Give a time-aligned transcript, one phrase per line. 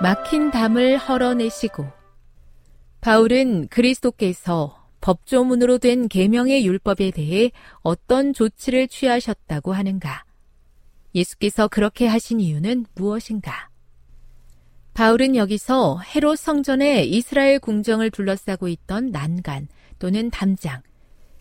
[0.00, 1.84] 막힌 담을 헐어내시고
[3.00, 7.50] 바울은 그리스도께서 법조문으로 된 계명의 율법에 대해
[7.82, 10.24] 어떤 조치를 취하셨다고 하는가?
[11.16, 13.70] 예수께서 그렇게 하신 이유는 무엇인가?
[14.94, 19.66] 바울은 여기서 헤롯 성전에 이스라엘 궁정을 둘러싸고 있던 난간
[19.98, 20.82] 또는 담장,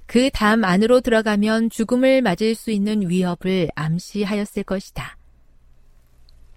[0.07, 5.17] 그 담 안으로 들어가면 죽음을 맞을 수 있는 위협을 암시하였을 것이다.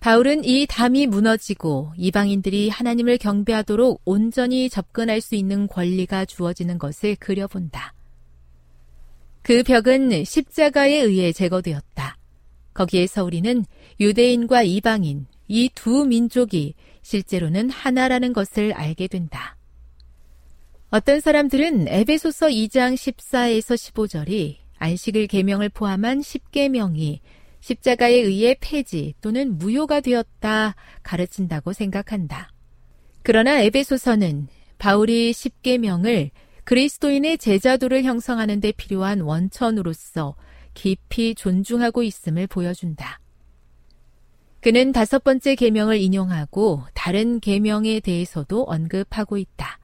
[0.00, 7.92] 바울은 이 담이 무너지고 이방인들이 하나님을 경배하도록 온전히 접근할 수 있는 권리가 주어지는 것을 그려본다.
[9.42, 12.16] 그 벽은 십자가에 의해 제거되었다.
[12.72, 13.64] 거기에서 우리는
[13.98, 19.56] 유대인과 이방인, 이 두 민족이 실제로는 하나라는 것을 알게 된다.
[20.90, 27.20] 어떤 사람들은 에베소서 2장 14에서 15절이 안식을 계명을 포함한 10계명이
[27.60, 32.52] 십자가에 의해 폐지 또는 무효가 되었다 가르친다고 생각한다.
[33.22, 34.48] 그러나 에베소서는
[34.78, 36.30] 바울이 십계명을
[36.64, 40.36] 그리스도인의 제자도를 형성하는 데 필요한 원천으로서
[40.74, 43.20] 깊이 존중하고 있음을 보여준다.
[44.60, 49.78] 그는 다섯 번째 계명을 인용하고 다른 계명에 대해서도 언급하고 있다.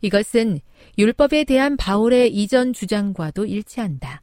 [0.00, 0.60] 이것은
[0.98, 4.22] 율법에 대한 바울의 이전 주장과도 일치한다.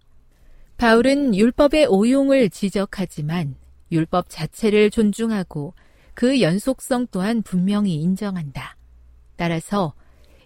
[0.79, 3.55] 바울은 율법의 오용을 지적하지만
[3.91, 5.73] 율법 자체를 존중하고
[6.13, 8.77] 그 연속성 또한 분명히 인정한다.
[9.35, 9.93] 따라서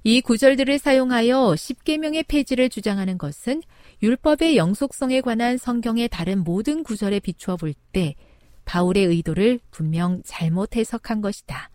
[0.03, 3.61] 이 구절들을 사용하여 십계명의 폐지를 주장하는 것은
[4.01, 8.15] 율법의 영속성에 관한 성경의 다른 모든 구절에 비추어 볼 때
[8.65, 11.69] 바울의 의도를 분명 잘못 해석한 것이다.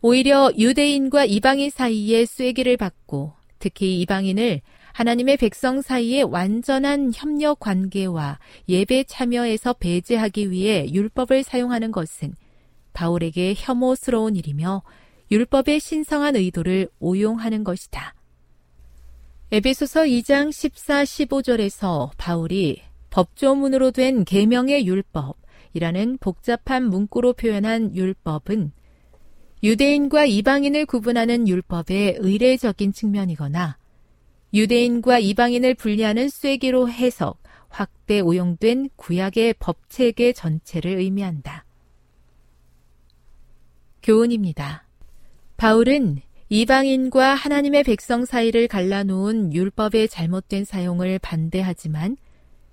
[0.00, 4.60] 오히려 유대인과 이방인 사이에 쐐기를 받고 특히 이방인을
[4.96, 12.34] 하나님의 백성 사이의 완전한 협력 관계와 예배 참여에서 배제하기 위해 율법을 사용하는 것은
[12.94, 14.82] 바울에게 혐오스러운 일이며
[15.30, 18.14] 율법의 신성한 의도를 오용하는 것이다.
[19.52, 28.72] 에베소서 2장 14, 15절에서 바울이 법조문으로 된 계명의 율법이라는 복잡한 문구로 표현한 율법은
[29.62, 33.76] 유대인과 이방인을 구분하는 율법의 의례적인 측면이거나
[34.56, 41.66] 유대인과 이방인을 분리하는 쐐기로 해석, 확대 오용된 구약의 법체계 전체를 의미한다.
[44.02, 44.86] 교훈입니다.
[45.58, 52.16] 바울은 이방인과 하나님의 백성 사이를 갈라놓은 율법의 잘못된 사용을 반대하지만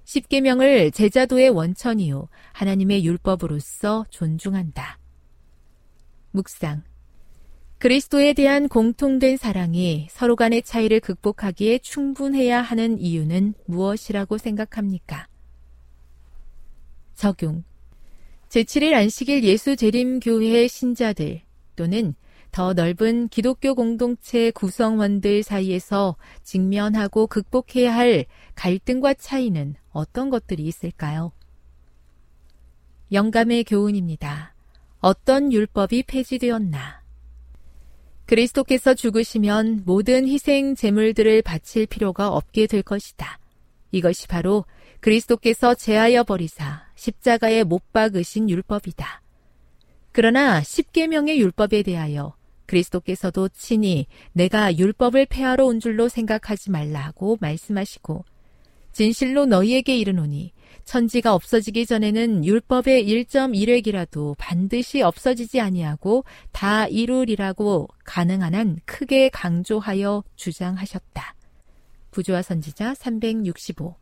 [0.05, 4.99] 십계명을 제자도의 원천이요 하나님의 율법으로서 존중한다.
[6.31, 6.83] 묵상
[7.83, 15.27] 그리스도에 대한 공통된 사랑이 서로 간의 차이를 극복하기에 충분해야 하는 이유는 무엇이라고 생각합니까?
[17.13, 17.65] 적용
[18.47, 21.41] 제7일 안식일 예수 재림교회 신자들
[21.75, 22.15] 또는
[22.53, 28.23] 더 넓은 기독교 공동체 구성원들 사이에서 직면하고 극복해야 할
[28.55, 31.33] 갈등과 차이는 어떤 것들이 있을까요?
[33.11, 34.55] 영감의 교훈입니다.
[35.01, 37.02] 어떤 율법이 폐지되었나?
[38.25, 43.39] 그리스도께서 죽으시면 모든 희생 제물들을 바칠 필요가 없게 될 것이다.
[43.91, 44.65] 이것이 바로
[45.01, 49.21] 그리스도께서 제하여 버리사 십자가에 못 박으신 율법이다.
[50.11, 52.35] 그러나 십계명의 율법에 대하여
[52.65, 58.23] 그리스도께서도 친히 내가 율법을 폐하러 온 줄로 생각하지 말라고 말씀하시고
[58.93, 60.53] 진실로 너희에게 이르노니
[60.85, 71.35] 천지가 없어지기 전에는 율법의 1.1획이라도 반드시 없어지지 아니하고 다 이루리라고 가능한 한 크게 강조하여 주장하셨다.
[72.11, 73.95] 부조화 선지자 365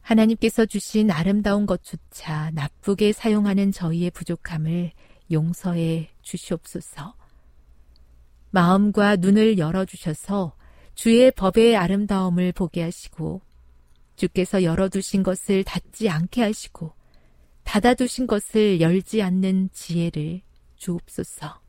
[0.00, 4.92] 하나님께서 주신 아름다운 것조차 나쁘게 사용하는 저희의 부족함을
[5.30, 7.14] 용서해 주시옵소서.
[8.50, 10.54] 마음과 눈을 열어주셔서
[10.94, 13.40] 주의 법의 아름다움을 보게 하시고
[14.16, 16.92] 주께서 열어두신 것을 닫지 않게 하시고
[17.64, 20.42] 닫아두신 것을 열지 않는 지혜를
[20.76, 21.60] 주옵소서.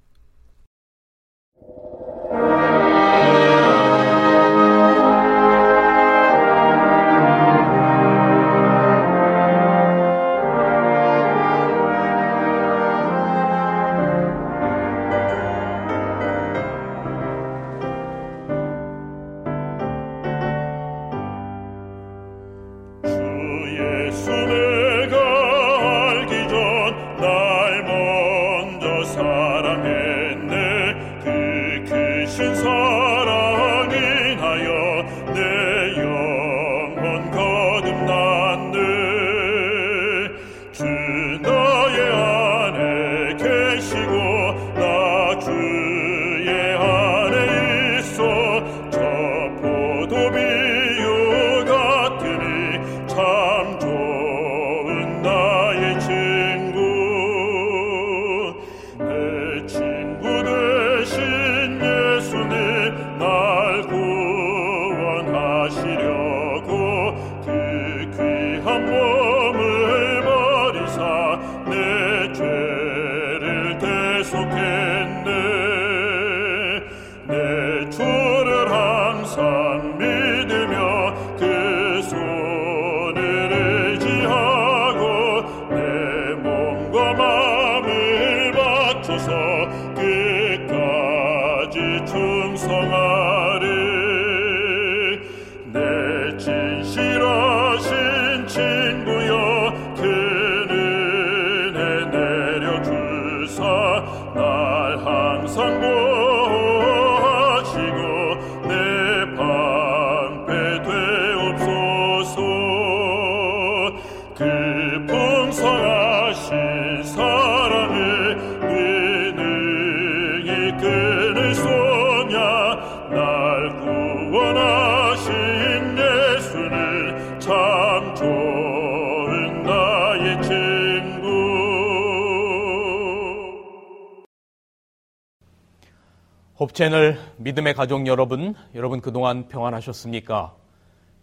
[136.73, 140.55] 채널 믿음의 가족 여러분, 여러분 그동안 평안하셨습니까?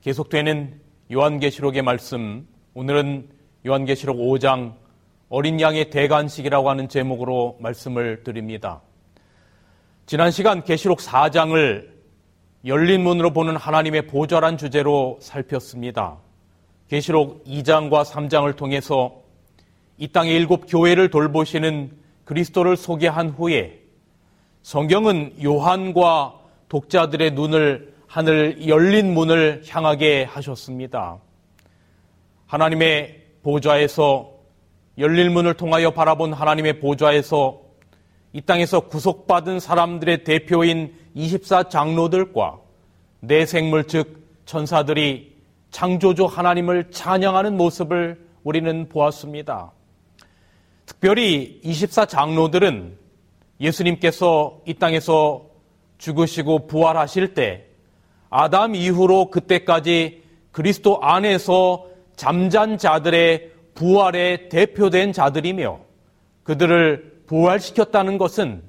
[0.02, 0.78] 계속되는
[1.10, 3.30] 요한계시록의 말씀, 오늘은
[3.66, 4.74] 요한계시록 5장
[5.30, 8.82] 어린 양의 대관식이라고 하는 제목으로 말씀을 드립니다.
[10.04, 11.88] 지난 시간 계시록 4장을
[12.66, 16.18] 열린 문으로 보는 하나님의 보좌란 주제로 살폈습니다.
[16.88, 19.22] 계시록 2장과 3장을 통해서
[19.96, 21.90] 이 땅의 일곱 교회를 돌보시는
[22.26, 23.81] 그리스도를 소개한 후에
[24.62, 26.34] 성경은 요한과
[26.68, 31.18] 독자들의 눈을 하늘 열린 문을 향하게 하셨습니다.
[32.46, 34.30] 하나님의 보좌에서
[34.98, 37.60] 열린 문을 통하여 바라본 하나님의 보좌에서
[38.32, 42.58] 이 땅에서 구속받은 사람들의 대표인 24 장로들과
[43.20, 45.36] 내 생물 즉 천사들이
[45.70, 49.72] 창조주 하나님을 찬양하는 모습을 우리는 보았습니다.
[50.86, 53.01] 특별히 24 장로들은
[53.62, 55.46] 예수님께서 이 땅에서
[55.98, 57.66] 죽으시고 부활하실 때
[58.28, 65.80] 아담 이후로 그때까지 그리스도 안에서 잠잔 자들의 부활에 대표된 자들이며
[66.42, 68.62] 그들을 부활시켰다는 것은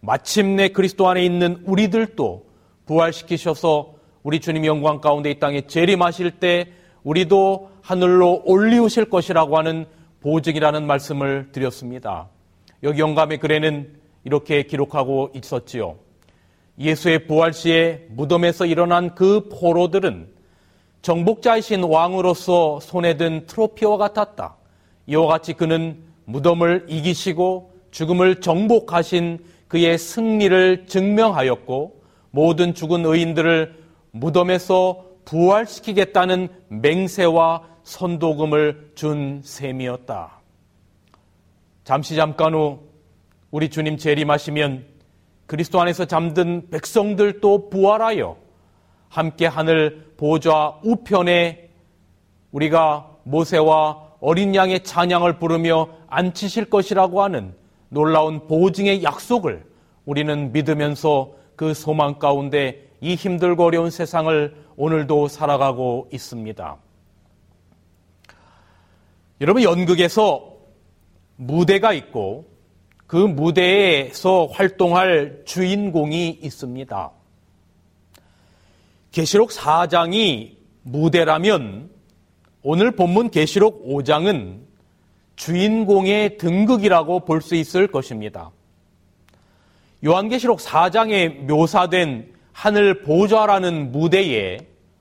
[0.00, 2.44] 마침내 그리스도 안에 있는 우리들도
[2.86, 6.66] 부활시키셔서 우리 주님 영광 가운데 이 땅에 재림하실 때
[7.04, 9.86] 우리도 하늘로 올리우실 것이라고 하는
[10.20, 12.28] 보증이라는 말씀을 드렸습니다.
[12.82, 15.96] 여기 영감의 글에는 이렇게 기록하고 있었지요.
[16.78, 20.28] 예수의 부활 시에 무덤에서 일어난 그 포로들은
[21.02, 24.56] 정복자이신 왕으로서 손에 든 트로피와 같았다.
[25.06, 33.80] 이와 같이 그는 무덤을 이기시고 죽음을 정복하신 그의 승리를 증명하였고 모든 죽은 의인들을
[34.12, 40.40] 무덤에서 부활시키겠다는 맹세와 선도금을 준 셈이었다.
[41.84, 42.89] 잠시 잠깐 후
[43.50, 44.84] 우리 주님 재림하시면
[45.46, 48.36] 그리스도 안에서 잠든 백성들도 부활하여
[49.08, 51.70] 함께 하늘 보좌 우편에
[52.52, 57.54] 우리가 모세와 어린 양의 찬양을 부르며 앉히실 것이라고 하는
[57.88, 59.64] 놀라운 보증의 약속을
[60.04, 66.76] 우리는 믿으면서 그 소망 가운데 이 힘들고 어려운 세상을 오늘도 살아가고 있습니다.
[69.40, 70.52] 여러분, 연극에서
[71.36, 72.49] 무대가 있고
[73.10, 77.10] 그 무대에서 활동할 주인공이 있습니다.
[79.10, 80.52] 계시록 4장이
[80.82, 81.90] 무대라면
[82.62, 84.60] 오늘 본문 계시록 5장은
[85.34, 88.52] 주인공의 등극이라고 볼 수 있을 것입니다.
[90.04, 94.58] 요한계시록 4장에 묘사된 하늘 보좌라는 무대에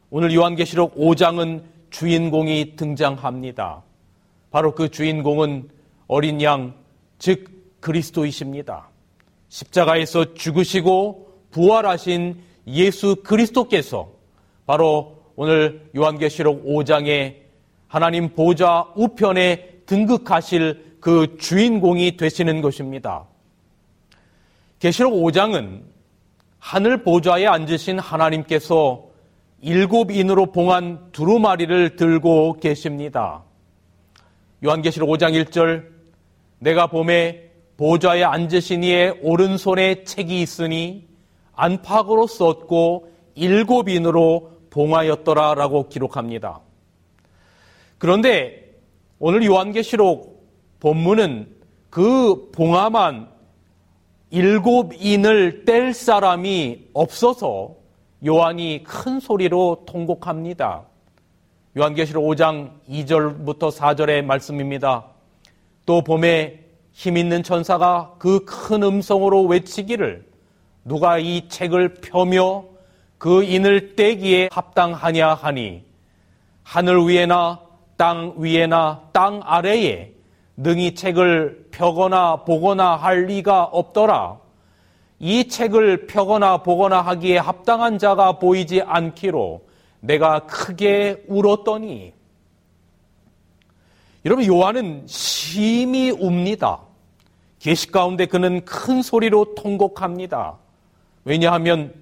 [0.09, 1.61] 오늘 요한계시록 5장은
[1.91, 3.83] 주인공이 등장합니다.
[4.49, 5.69] 바로 그 주인공은
[6.07, 6.73] 어린 양,
[7.19, 8.89] 즉 그리스도이십니다.
[9.49, 14.11] 십자가에서 죽으시고 부활하신 예수 그리스도께서
[14.65, 17.37] 바로 오늘 요한계시록 5장에
[17.87, 23.25] 하나님 보좌 우편에 등극하실 그 주인공이 되시는 것입니다.
[24.79, 25.81] 계시록 5장은
[26.59, 29.07] 하늘 보좌에 앉으신 하나님께서
[29.61, 33.43] 일곱 인으로 봉한 두루마리를 들고 계십니다.
[34.63, 35.87] 요한계시록 5장 1절
[36.59, 37.48] 내가 봄에
[37.79, 41.07] 보좌에 앉으신 이의 오른손에 책이 있으니
[41.53, 46.59] 안팎으로 썼고 일곱 인으로 봉하였더라라고 기록합니다.
[47.97, 48.75] 그런데
[49.17, 50.45] 오늘 요한계시록
[50.81, 51.55] 본문은
[51.89, 53.29] 그 봉함한
[54.31, 57.75] 일곱 인을 뗄 사람이 없어서
[58.25, 60.83] 요한이 큰 소리로 통곡합니다.
[61.77, 65.05] 요한계시록 5장 2절부터 4절의 말씀입니다.
[65.85, 66.68] 또 봄에
[66.99, 70.25] 힘 있는 천사가 그 큰 음성으로 외치기를
[70.83, 72.65] 누가 이 책을 펴며
[73.17, 75.85] 그 인을 떼기에 합당하냐 하니
[76.61, 77.61] 하늘 위에나
[77.95, 80.11] 땅 위에나 땅 아래에
[80.57, 84.37] 능히 책을 펴거나 보거나 할 리가 없더라.
[85.19, 89.61] 이 책을 펴거나 보거나 하기에 합당한 자가 보이지 않기로
[90.01, 92.11] 내가 크게 울었더니
[94.25, 96.88] 여러분 요한은 심히 웁니다.
[97.59, 100.57] 계시 가운데 그는 큰 소리로 통곡합니다.
[101.25, 101.93] 왜냐하면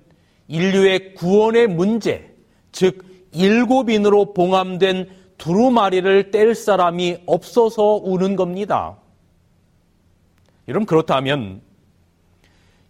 [0.48, 2.34] 인류의 구원의 문제,
[2.72, 8.98] 즉 일곱인으로 봉함된 두루마리를 뗄 사람이 없어서 우는 겁니다.
[10.68, 11.62] 여러분 그렇다면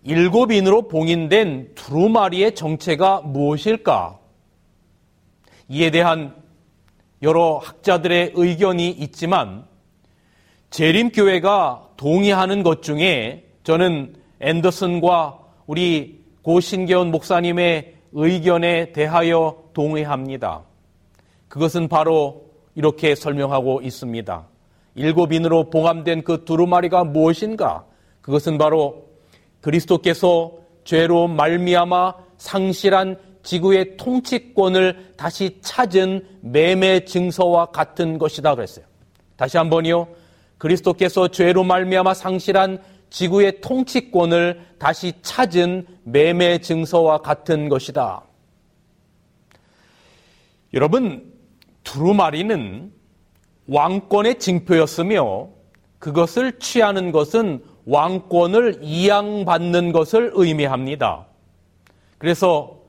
[0.03, 4.19] 일곱인으로 봉인된 두루마리의 정체가 무엇일까?
[5.69, 6.33] 이에 대한
[7.21, 9.66] 여러 학자들의 의견이 있지만
[10.69, 20.63] 재림교회가 동의하는 것 중에 저는 앤더슨과 우리 고신계원 목사님의 의견에 대하여 동의합니다.
[21.47, 22.45] 그것은 바로
[22.75, 24.47] 이렇게 설명하고 있습니다.
[24.95, 27.85] 일곱 인으로 봉함된 그 두루마리가 무엇인가?
[28.21, 29.07] 그것은 바로
[29.61, 38.85] 그리스도께서 죄로 말미암아 상실한 지구의 통치권을 다시 찾은 매매 증서와 같은 것이다 그랬어요.
[39.35, 40.07] 다시 한번요.
[40.57, 48.23] 그리스도께서 죄로 말미암아 상실한 지구의 통치권을 다시 찾은 매매 증서와 같은 것이다.
[50.73, 51.33] 여러분,
[51.83, 52.91] 두루마리는
[53.67, 55.49] 왕권의 징표였으며
[55.99, 61.25] 그것을 취하는 것은 왕권을 이양받는 것을 의미합니다.
[62.17, 62.81] 그래서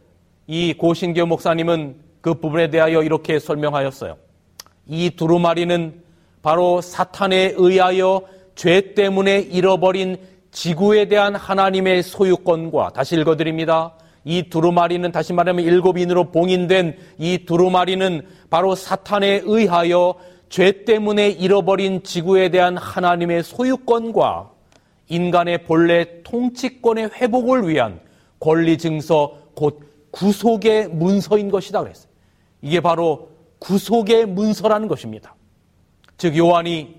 [0.47, 4.17] 이 고신교 목사님은 그 부분에 대하여 이렇게 설명하였어요.
[4.87, 6.03] 이 두루마리는
[6.43, 8.23] 바로 사탄에 의하여
[8.55, 10.17] 죄 때문에 잃어버린
[10.51, 13.95] 지구에 대한 하나님의 소유권과 다시 읽어드립니다.
[14.25, 20.17] 이 두루마리는 다시 말하면 일곱 인으로 봉인된 이 두루마리는 바로 사탄에 의하여
[20.49, 24.51] 죄 때문에 잃어버린 지구에 대한 하나님의 소유권과
[25.09, 28.01] 인간의 본래 통치권의 회복을 위한
[28.41, 29.81] 권리 증서 곧
[30.11, 32.09] 구속의 문서인 것이다 그랬어요.
[32.63, 35.35] 이게 바로 구속의 문서라는 것입니다.
[36.19, 36.97] 즉 요한이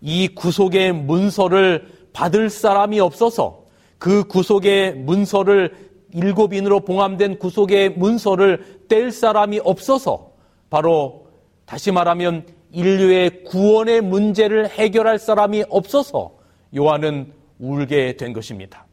[0.00, 3.64] 이 구속의 문서를 받을 사람이 없어서
[3.98, 5.74] 그 구속의 문서를
[6.12, 10.30] 일곱 인으로 봉함된 구속의 문서를 뗄 사람이 없어서
[10.70, 11.26] 바로
[11.66, 16.36] 다시 말하면 인류의 구원의 문제를 해결할 사람이 없어서
[16.76, 18.86] 요한은 울게 된 것입니다.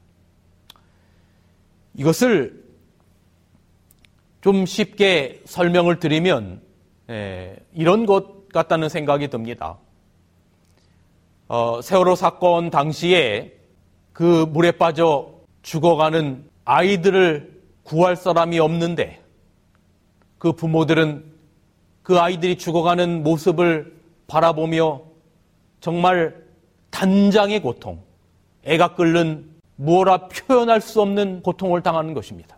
[1.95, 2.63] 이것을
[4.41, 6.61] 좀 쉽게 설명을 드리면
[7.09, 9.77] 에, 이런 것 같다는 생각이 듭니다.
[11.47, 13.53] 어, 세월호 사건 당시에
[14.13, 19.21] 그 물에 빠져 죽어가는 아이들을 구할 사람이 없는데
[20.37, 21.25] 그 부모들은
[22.03, 23.93] 그 아이들이 죽어가는 모습을
[24.27, 25.01] 바라보며
[25.81, 26.35] 정말
[26.89, 28.01] 단장의 고통,
[28.63, 32.57] 애가 끓는 뭐라 표현할 수 없는 고통을 당하는 것입니다.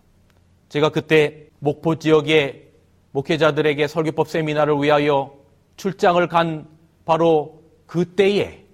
[0.70, 2.68] 제가 그때 목포 지역의
[3.12, 5.43] 목회자들에게 설교법 세미나를 위하여
[5.78, 6.68] 출장을 간
[7.06, 8.66] 바로 그때에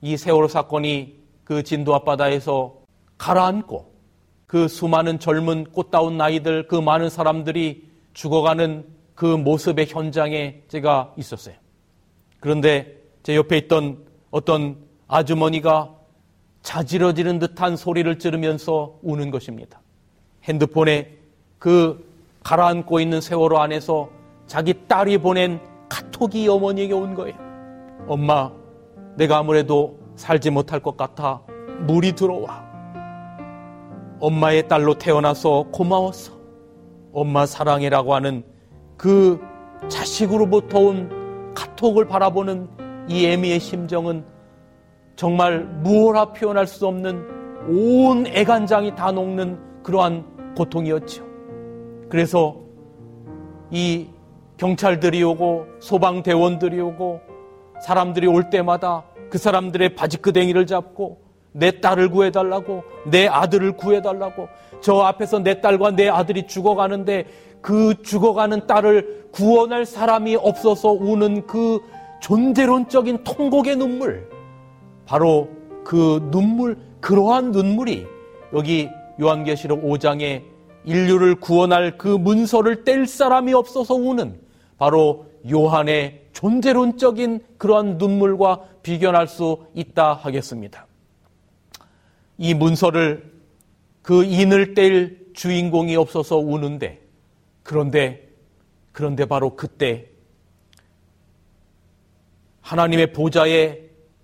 [0.00, 2.74] 이 세월호 사건이 그 진도 앞바다에서
[3.16, 3.92] 가라앉고
[4.46, 11.54] 그 수많은 젊은 꽃다운 나이들 그 많은 사람들이 죽어가는 그 모습의 현장에 제가 있었어요.
[12.40, 14.76] 그런데 제 옆에 있던 어떤
[15.06, 15.94] 아주머니가
[16.62, 19.80] 자지러지는 듯한 소리를 지르면서 우는 것입니다.
[20.44, 21.16] 핸드폰에
[21.58, 22.06] 그
[22.42, 24.10] 가라앉고 있는 세월호 안에서
[24.46, 27.36] 자기 딸이 보낸 카톡이 어머니에게 온 거예요.
[28.06, 28.50] 엄마,
[29.16, 31.42] 내가 아무래도 살지 못할 것 같아
[31.86, 32.66] 물이 들어와.
[34.20, 36.32] 엄마의 딸로 태어나서 고마웠어.
[37.12, 38.42] 엄마 사랑해라고 하는
[38.96, 39.40] 그
[39.88, 42.68] 자식으로부터 온 카톡을 바라보는
[43.08, 44.24] 이 애미의 심정은
[45.16, 51.24] 정말 무엇라 표현할 수 없는 온 애간장이 다 녹는 그러한 고통이었죠.
[52.08, 52.56] 그래서
[53.70, 54.08] 이
[54.58, 57.20] 경찰들이 오고 소방대원들이 오고
[57.80, 61.20] 사람들이 올 때마다 그 사람들의 바지끄댕이를 잡고
[61.52, 64.48] 내 딸을 구해달라고 내 아들을 구해달라고
[64.80, 67.26] 저 앞에서 내 딸과 내 아들이 죽어가는데
[67.60, 71.80] 그 죽어가는 딸을 구원할 사람이 없어서 우는 그
[72.20, 74.28] 존재론적인 통곡의 눈물
[75.06, 75.48] 바로
[75.84, 78.06] 그 눈물 그러한 눈물이
[78.52, 78.88] 여기
[79.20, 80.42] 요한계시록 5장에
[80.84, 84.47] 인류를 구원할 그 문서를 뗄 사람이 없어서 우는
[84.78, 90.86] 바로 요한의 존재론적인 그러한 눈물과 비견할 수 있다 하겠습니다.
[92.38, 93.32] 이 문서를
[94.02, 97.00] 그 인을 뗄 주인공이 없어서 우는데
[97.62, 98.28] 그런데
[98.92, 100.06] 그런데 바로 그때
[102.60, 103.80] 하나님의 보좌에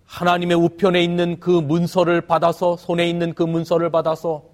[0.06, 4.44] 하나님의 우편에 있는 그 문서를 받아서 손에 있는 그 문서를 받아서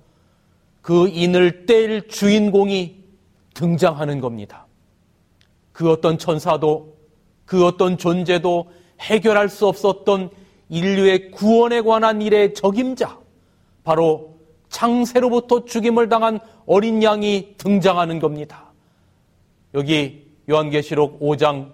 [0.81, 3.05] 그 인을 뗄 주인공이
[3.53, 4.67] 등장하는 겁니다.
[5.81, 6.95] 그 어떤 천사도
[7.47, 10.29] 그 어떤 존재도 해결할 수 없었던
[10.69, 13.19] 인류의 구원에 관한 일의 적임자,
[13.83, 14.37] 바로
[14.69, 18.67] 창세로부터 죽임을 당한 어린 양이 등장하는 겁니다.
[19.73, 21.73] 여기 요한계시록 5장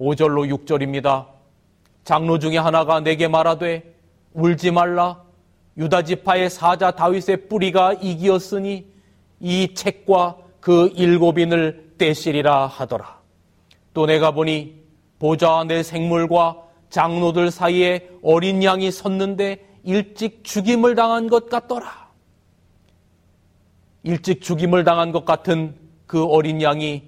[0.00, 1.26] 5절로 6절입니다.
[2.02, 3.94] 장로 중에 하나가 내게 말하되
[4.32, 5.22] 울지 말라
[5.76, 8.84] 유다 지파의 사자 다윗의 뿌리가 이기었으니
[9.38, 13.20] 이 책과 그 일곱인을 떼시리라 하더라.
[13.94, 14.82] 또 내가 보니
[15.20, 16.60] 보좌와 내 생물과
[16.90, 22.10] 장로들 사이에 어린 양이 섰는데 일찍 죽임을 당한 것 같더라.
[24.02, 25.76] 일찍 죽임을 당한 것 같은
[26.08, 27.04] 그 어린 양이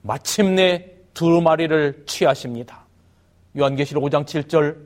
[0.00, 2.84] 마침내 두 마리를 취하십니다.
[3.56, 4.76] 요한계시록 5장 7절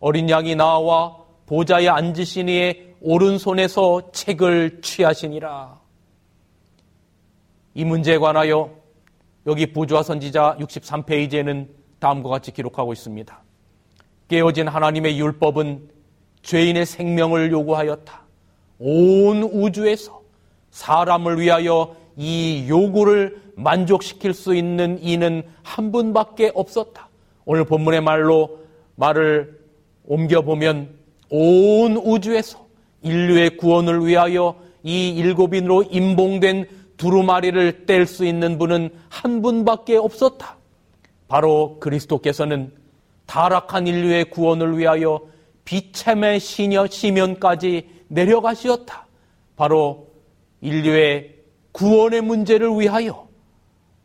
[0.00, 5.80] 어린 양이 나와 보좌에 앉으시니에 오른손에서 책을 취하시니라.
[7.74, 8.81] 이 문제에 관하여
[9.46, 13.42] 여기 부조화 선지자 63페이지에는 다음과 같이 기록하고 있습니다.
[14.28, 15.88] 깨어진 하나님의 율법은
[16.42, 18.22] 죄인의 생명을 요구하였다.
[18.78, 20.22] 온 우주에서
[20.70, 27.08] 사람을 위하여 이 요구를 만족시킬 수 있는 이는 한 분밖에 없었다.
[27.44, 28.60] 오늘 본문의 말로
[28.96, 29.60] 말을
[30.04, 30.88] 옮겨보면
[31.30, 32.66] 온 우주에서
[33.02, 36.66] 인류의 구원을 위하여 이 일곱인으로 임봉된
[37.02, 40.56] 두루마리를 뗄 수 있는 분은 한 분밖에 없었다.
[41.26, 42.72] 바로 그리스도께서는
[43.26, 45.20] 타락한 인류의 구원을 위하여
[45.64, 49.08] 비참의 시녀 시면까지 내려가시었다.
[49.56, 50.10] 바로
[50.60, 51.38] 인류의
[51.72, 53.26] 구원의 문제를 위하여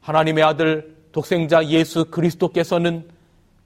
[0.01, 3.07] 하나님의 아들 독생자 예수 그리스도께서는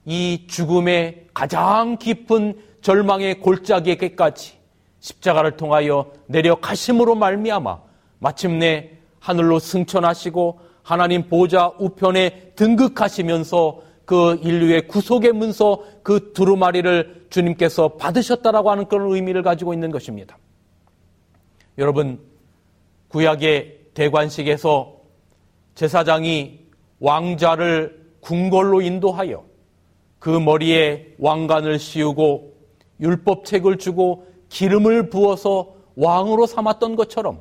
[0.04, 4.58] 이 죽음의 가장 깊은 절망의 골짜기에까지
[5.00, 7.78] 십자가를 통하여 내려가심으로 말미암아
[8.18, 18.70] 마침내 하늘로 승천하시고 하나님 보좌 우편에 등극하시면서 그 인류의 구속의 문서 그 두루마리를 주님께서 받으셨다라고
[18.72, 20.36] 하는 그런 의미를 가지고 있는 것입니다.
[21.78, 22.18] 여러분
[23.08, 24.96] 구약의 대관식에서
[25.76, 26.58] 제사장이
[26.98, 29.44] 왕자를 궁궐로 인도하여
[30.18, 32.54] 그 머리에 왕관을 씌우고
[33.00, 37.40] 율법책을 주고 기름을 부어서 왕으로 삼았던 것처럼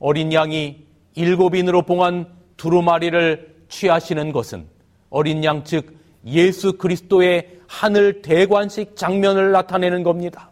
[0.00, 0.83] 어린 양이
[1.14, 4.66] 일곱인으로 봉한 두루마리를 취하시는 것은
[5.10, 5.96] 어린 양 즉
[6.26, 10.50] 예수 그리스도의 하늘 대관식 장면을 나타내는 겁니다.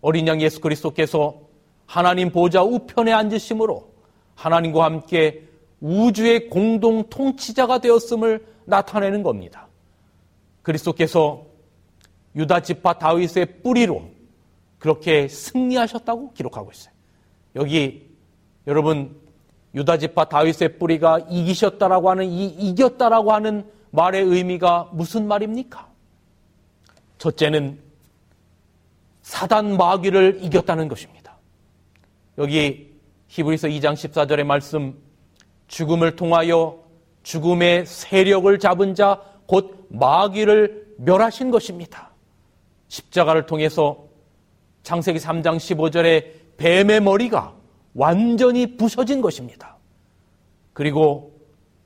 [0.00, 1.40] 어린 양 예수 그리스도께서
[1.86, 3.92] 하나님 보좌 우편에 앉으심으로
[4.34, 5.48] 하나님과 함께
[5.80, 9.68] 우주의 공동 통치자가 되었음을 나타내는 겁니다.
[10.62, 11.46] 그리스도께서
[12.36, 14.10] 유다 지파 다윗의 뿌리로
[14.78, 16.92] 그렇게 승리하셨다고 기록하고 있어요.
[17.56, 18.10] 여기
[18.66, 19.23] 여러분
[19.74, 25.88] 유다 지파 다윗의 뿌리가 이기셨다라고 하는 이 이겼다라고 하는 말의 의미가 무슨 말입니까?
[27.18, 27.78] 첫째는
[29.22, 31.36] 사단 마귀를 이겼다는 것입니다.
[32.38, 32.94] 여기
[33.28, 34.96] 히브리서 2장 14절의 말씀
[35.68, 36.78] 죽음을 통하여
[37.22, 42.10] 죽음의 세력을 잡은 자 곧 마귀를 멸하신 것입니다.
[42.88, 44.04] 십자가를 통해서
[44.82, 47.54] 창세기 3장 15절에 뱀의 머리가
[47.94, 49.76] 완전히 부서진 것입니다.
[50.72, 51.32] 그리고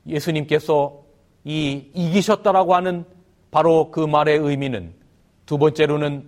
[0.07, 1.03] 예수님께서
[1.43, 3.05] 이 이기셨다라고 하는
[3.51, 4.93] 바로 그 말의 의미는
[5.45, 6.27] 두 번째로는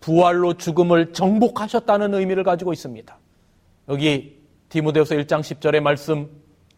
[0.00, 3.18] 부활로 죽음을 정복하셨다는 의미를 가지고 있습니다.
[3.88, 6.30] 여기 디모데후서 1장 10절의 말씀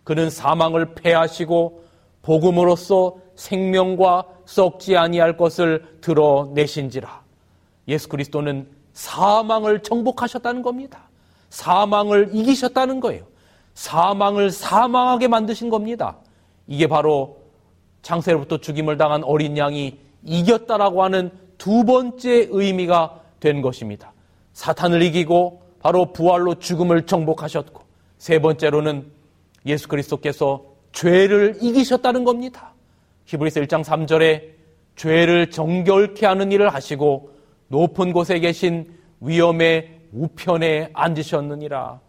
[0.04, 1.84] 그는 사망을 패하시고
[2.22, 7.22] 복음으로써 생명과 썩지 아니할 것을 드러내신지라.
[7.88, 11.09] 예수 그리스도는 사망을 정복하셨다는 겁니다.
[11.50, 13.24] 사망을 이기셨다는 거예요.
[13.74, 16.18] 사망을 사망하게 만드신 겁니다.
[16.66, 17.38] 이게 바로
[18.02, 24.12] 창세로부터 죽임을 당한 어린 양이 이겼다라고 하는 두 번째 의미가 된 것입니다.
[24.52, 27.82] 사탄을 이기고 바로 부활로 죽음을 정복하셨고
[28.18, 29.10] 세 번째로는
[29.66, 32.74] 예수 그리스도께서 죄를 이기셨다는 겁니다.
[33.26, 34.50] 히브리서 1장 3절에
[34.96, 37.30] 죄를 정결케 하는 일을 하시고
[37.68, 42.00] 높은 곳에 계신 위험의 우편에 앉으셨느니라.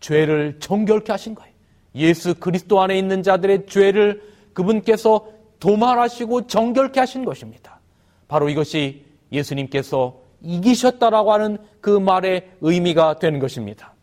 [0.00, 1.52] 죄를 정결케 하신 거예요.
[1.94, 5.26] 예수 그리스도 안에 있는 자들의 죄를 그분께서
[5.58, 7.80] 도말하시고 정결케 하신 것입니다.
[8.28, 13.94] 바로 이것이 예수님께서 이기셨다라고 하는 그 말의 의미가 되는 것입니다.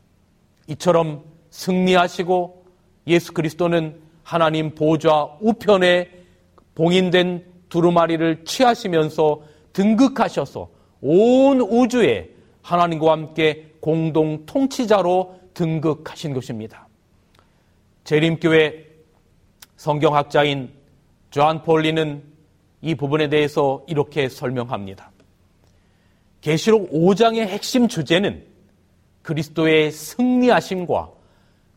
[0.67, 2.65] 이처럼 승리하시고
[3.07, 6.09] 예수 그리스도는 하나님 보좌 우편에
[6.75, 9.41] 봉인된 두루마리를 취하시면서
[9.73, 10.69] 등극하셔서
[11.01, 12.32] 온 우주에
[12.63, 16.87] 하나님과 함께 공동 통치자로 등극하신 것입니다.
[18.05, 18.87] 재림교회
[19.75, 20.71] 성경학자인
[21.29, 22.23] 조한 폴리는
[22.81, 25.11] 이 부분에 대해서 이렇게 설명합니다.
[26.41, 28.45] 계시록 5장의 핵심 주제는
[29.21, 31.11] 그리스도의 승리하심과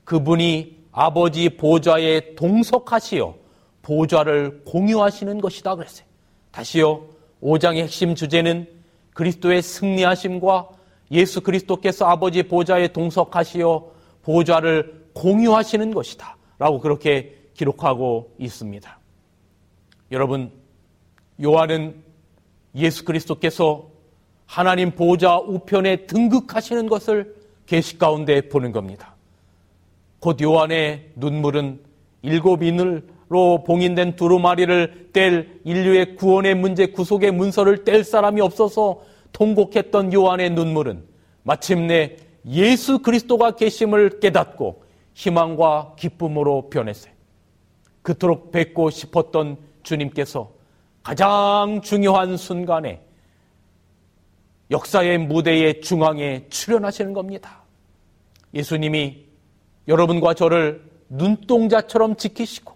[0.05, 3.37] 그분이 아버지 보좌에 동석하시어
[3.83, 6.07] 보좌를 공유하시는 것이다 그랬어요.
[6.51, 7.07] 다시요.
[7.43, 8.67] 5장의 핵심 주제는
[9.15, 10.69] 그리스도의 승리하심과
[11.11, 13.91] 예수 그리스도께서 아버지 보좌에 동석하시어
[14.23, 16.37] 보좌를 공유하시는 것이다.
[16.59, 18.99] 라고 그렇게 기록하고 있습니다.
[20.13, 20.51] 여러분,
[21.43, 22.03] 요한은
[22.75, 23.89] 예수 그리스도께서
[24.47, 27.35] 하나님 보좌 우편에 등극하시는 것을
[27.67, 29.17] 계시 가운데 보는 겁니다.
[30.21, 31.81] 곧 요한의 눈물은
[32.23, 39.01] 일곱 인으로 봉인된 두루마리를 뗄 인류의 구원의 문제 구속의 문서를 뗄 사람이 없어서
[39.37, 41.05] 통곡했던 요한의 눈물은
[41.43, 47.13] 마침내 예수 그리스도가 계심을 깨닫고 희망과 기쁨으로 변했어요.
[48.01, 50.51] 그토록 뵙고 싶었던 주님께서
[51.03, 53.03] 가장 중요한 순간에
[54.71, 57.63] 역사의 무대의 중앙에 출연하시는 겁니다.
[58.55, 59.27] 예수님이
[59.87, 62.75] 여러분과 저를 눈동자처럼 지키시고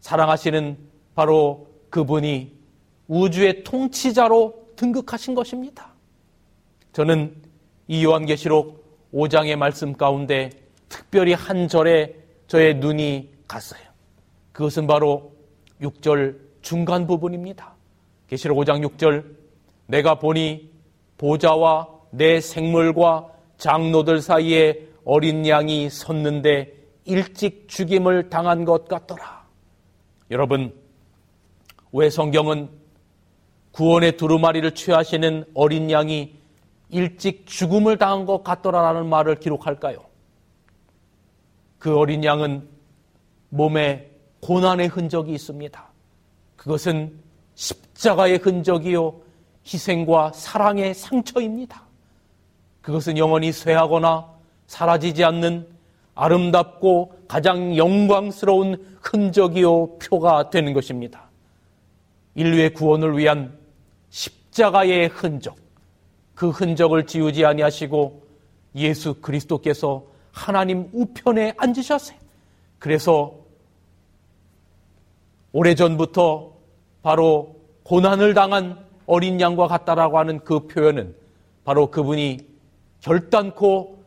[0.00, 0.78] 사랑하시는
[1.14, 2.50] 바로 그분이
[3.08, 5.92] 우주의 통치자로 등극하신 것입니다.
[6.92, 7.34] 저는
[7.88, 10.50] 이 요한계시록 5장의 말씀 가운데
[10.88, 12.14] 특별히 한 절에
[12.46, 13.80] 저의 눈이 갔어요.
[14.52, 15.32] 그것은 바로
[15.80, 17.74] 6절 중간 부분입니다.
[18.28, 19.24] 계시록 5장 6절
[19.86, 20.70] 내가 보니
[21.18, 26.72] 보좌와 내 생물과 장로들 사이에 어린 양이 섰는데
[27.04, 29.46] 일찍 죽임을 당한 것 같더라.
[30.30, 30.72] 여러분,
[31.92, 32.81] 왜 성경은
[33.72, 36.36] 구원의 두루마리를 취하시는 어린 양이
[36.90, 40.04] 일찍 죽음을 당한 것 같더라라는 말을 기록할까요?
[41.78, 42.68] 그 어린 양은
[43.48, 45.84] 몸에 고난의 흔적이 있습니다.
[46.56, 47.18] 그것은
[47.54, 49.20] 십자가의 흔적이요,
[49.66, 51.82] 희생과 사랑의 상처입니다.
[52.82, 54.28] 그것은 영원히 쇠하거나
[54.66, 55.66] 사라지지 않는
[56.14, 61.30] 아름답고 가장 영광스러운 흔적이요 표가 되는 것입니다.
[62.34, 63.58] 인류의 구원을 위한
[64.52, 65.56] 십자가의 흔적,
[66.34, 68.22] 그 흔적을 지우지 아니하시고
[68.76, 72.18] 예수 그리스도께서 하나님 우편에 앉으셨어요.
[72.78, 73.34] 그래서
[75.52, 76.52] 오래전부터
[77.02, 81.14] 바로 고난을 당한 어린 양과 같다라고 하는 그 표현은
[81.64, 82.38] 바로 그분이
[83.00, 83.98] 결단코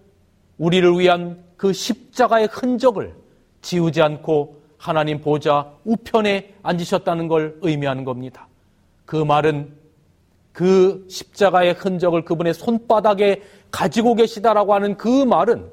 [0.58, 3.14] 우리를 위한 그 십자가의 흔적을
[3.62, 8.48] 지우지 않고 하나님 보좌 우편에 앉으셨다는 걸 의미하는 겁니다.
[9.06, 9.85] 그 말은
[10.56, 15.70] 그 십자가의 흔적을 그분의 손바닥에 가지고 계시다라고 하는 그 말은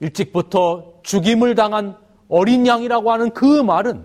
[0.00, 1.96] 일찍부터 죽임을 당한
[2.28, 4.04] 어린 양이라고 하는 그 말은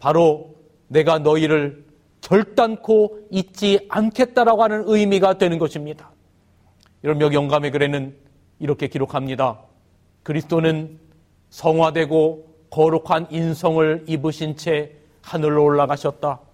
[0.00, 0.56] 바로
[0.88, 1.84] 내가 너희를
[2.20, 6.10] 결단코 잊지 않겠다라고 하는 의미가 되는 것입니다.
[7.04, 8.16] 여러분 여기 영감의 글에는
[8.58, 9.60] 이렇게 기록합니다.
[10.24, 10.98] 그리스도는
[11.50, 16.49] 성화되고 거룩한 인성을 입으신 채 하늘로 올라가셨다.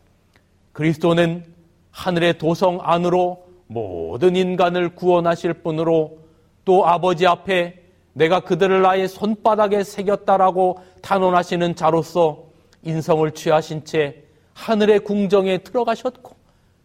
[0.77, 1.43] 그리스도는
[1.91, 6.19] 하늘의 도성 안으로 모든 인간을 구원하실 분으로
[6.67, 7.81] 또 아버지 앞에
[8.13, 12.45] 내가 그들을 나의 손바닥에 새겼다라고 탄원하시는 자로서
[12.83, 16.37] 인성을 취하신 채 하늘의 궁정에 들어가셨고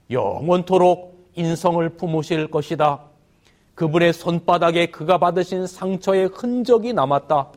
[0.10, 3.02] 영원토록 인성을 품으실 것이다.
[3.76, 7.50] 그분의 손바닥에 그가 받으신 상처의 흔적이 남았다.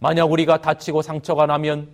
[0.00, 1.86] 만약 우리가 다치고 상처가 나면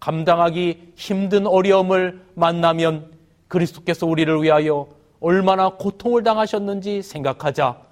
[0.00, 3.11] 감당하기 힘든 어려움을 만나면
[3.52, 4.88] 그리스도께서 우리를 위하여
[5.20, 7.82] 얼마나 고통을 당하셨는지 생각하자.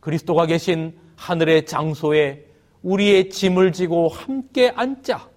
[0.00, 2.46] 그리스도가 계신 하늘의 장소에
[2.82, 5.28] 우리의 짐을 지고 함께 앉자.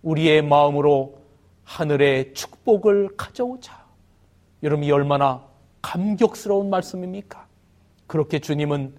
[0.00, 1.18] 우리의 마음으로
[1.64, 3.84] 하늘의 축복을 가져오자.
[4.62, 5.42] 여러분 이 얼마나
[5.82, 7.46] 감격스러운 말씀입니까?
[8.06, 8.94] 그렇게 주님은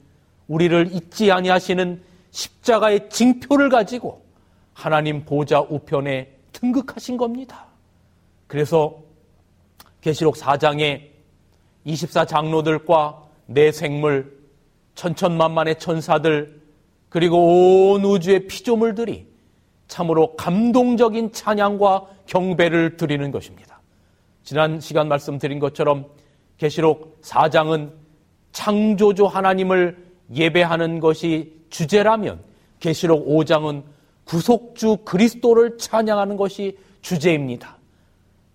[0.48, 4.24] 우리를 잊지 아니하시는 십자가의 징표를 가지고
[4.74, 7.66] 하나님 보좌 우편에 등극하신 겁니다.
[8.46, 9.03] 그래서
[10.04, 11.02] 계시록 4장에
[11.88, 14.38] 24장로들과 내 생물,
[14.96, 16.62] 천천만만의 천사들,
[17.08, 19.26] 그리고 온 우주의 피조물들이
[19.88, 23.82] 참으로 감동적인 찬양과 경배를 드리는 것입니다.
[24.44, 26.08] 지난 시간 말씀드린 것처럼
[26.58, 27.94] 계시록 4장은
[28.52, 32.42] 창조주 하나님을 예배하는 것이 주제라면
[32.80, 33.84] 계시록 5장은
[34.26, 37.78] 구속주 그리스도를 찬양하는 것이 주제입니다.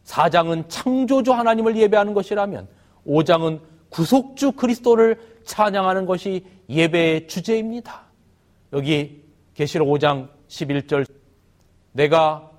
[0.08, 2.66] 4장은 창조주 하나님을 예배하는 것이라면
[3.06, 8.02] 5장은 구속주 그리스도를 찬양하는 것이 예배의 주제입니다.
[8.72, 9.22] 여기
[9.54, 11.06] 계시록 5장 11절
[11.92, 12.50] 내가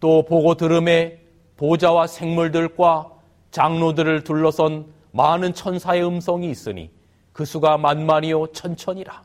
[0.00, 1.20] 또 보고 들음에
[1.56, 3.12] 보좌와 생물들과
[3.50, 6.90] 장로들을 둘러선 많은 천사의 음성이 있으니
[7.32, 9.22] 그 수가 만만이요 천천이라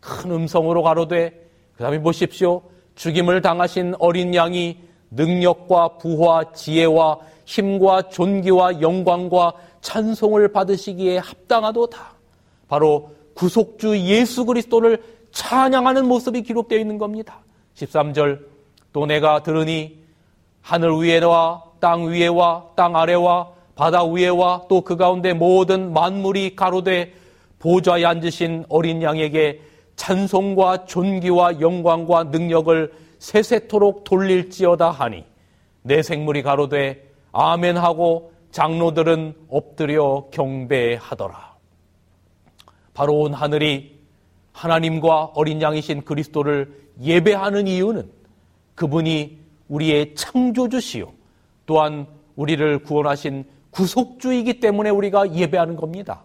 [0.00, 1.30] 큰 음성으로 가로되
[1.76, 2.62] 그 다음에 보십시오
[2.94, 4.78] 죽임을 당하신 어린 양이
[5.10, 11.98] 능력과 부와 지혜와 힘과 존귀와 영광과 찬송을 받으시기에 합당하도다.
[12.68, 17.38] 바로 구속주 예수 그리스도를 찬양하는 모습이 기록되어 있는 겁니다.
[17.76, 18.40] 13절
[18.92, 19.98] 또 내가 들으니
[20.62, 27.12] 하늘 위에와 땅 위에와 땅 아래와 바다 위에와 또 그 가운데 모든 만물이 가로되
[27.58, 29.60] 보좌에 앉으신 어린 양에게
[29.96, 32.92] 찬송과 존귀와 영광과 능력을
[33.26, 35.24] 세세토록 돌릴지어다 하니
[35.82, 41.56] 내 생물이 가로되 아멘 하고 장로들은 엎드려 경배하더라.
[42.94, 43.98] 바로 온 하늘이
[44.52, 48.08] 하나님과 어린 양이신 그리스도를 예배하는 이유는
[48.76, 51.12] 그분이 우리의 창조주시요
[51.66, 56.22] 또한 우리를 구원하신 구속주이기 때문에 우리가 예배하는 겁니다.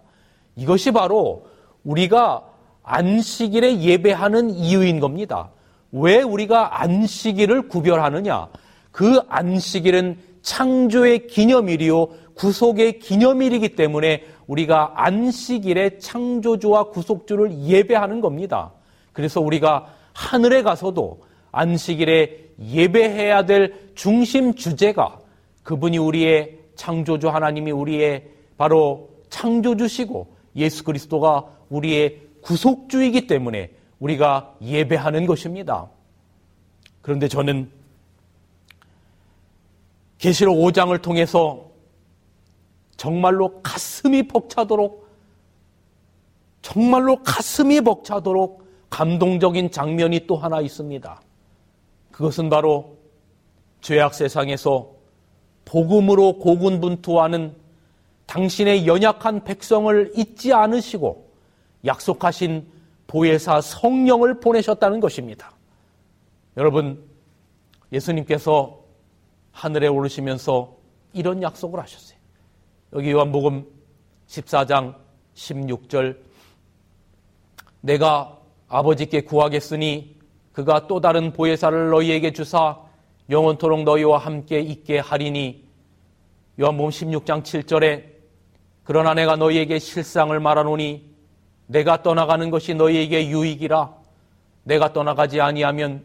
[0.56, 1.48] 이것이 바로
[1.84, 2.46] 우리가
[2.84, 5.50] 안식일에 예배하는 이유인 겁니다.
[5.92, 8.48] 왜 우리가 안식일을 구별하느냐?
[8.92, 18.72] 그 안식일은 창조의 기념일이요, 구속의 기념일이기 때문에 우리가 안식일에 창조주와 구속주를 예배하는 겁니다.
[19.14, 25.20] 그래서 우리가 하늘에 가서도 안식일에 예배해야 될 중심 주제가
[25.64, 28.24] 그분이 우리의 창조주 하나님이 우리의
[28.58, 33.72] 바로 창조주시고 예수 그리스도가 우리의 구속주이기 때문에
[34.02, 35.88] 우리가 예배하는 것입니다.
[37.02, 37.72] 그런데 저는
[40.18, 41.72] 계시록 5장을 통해서
[42.98, 45.08] 정말로 가슴이 벅차도록
[46.62, 51.22] 정말로 가슴이 벅차도록 감동적인 장면이 또 하나 있습니다.
[52.12, 52.98] 그것은 바로
[53.82, 54.92] 죄악 세상에서
[55.66, 57.56] 복음으로 고군분투하는
[58.26, 61.32] 당신의 연약한 백성을 잊지 않으시고
[61.86, 62.71] 약속하신
[63.12, 65.52] 보혜사 성령을 보내셨다는 것입니다.
[66.56, 67.04] 여러분,
[67.92, 68.86] 예수님께서
[69.52, 70.78] 하늘에 오르시면서
[71.12, 72.18] 이런 약속을 하셨어요.
[72.94, 73.66] 여기 요한복음
[74.28, 74.96] 14장
[75.36, 76.20] 16절
[77.82, 80.18] 내가 아버지께 구하겠으니
[80.54, 82.80] 그가 또 다른 보혜사를 너희에게 주사
[83.30, 85.66] 영원토록 너희와 함께 있게 하리니
[86.62, 88.06] 요한복음 16장 7절에
[88.86, 91.11] 그러나 내가 너희에게 실상을 말하노니
[91.72, 93.94] 내가 떠나가는 것이 너희에게 유익이라.
[94.64, 96.04] 내가 떠나가지 아니하면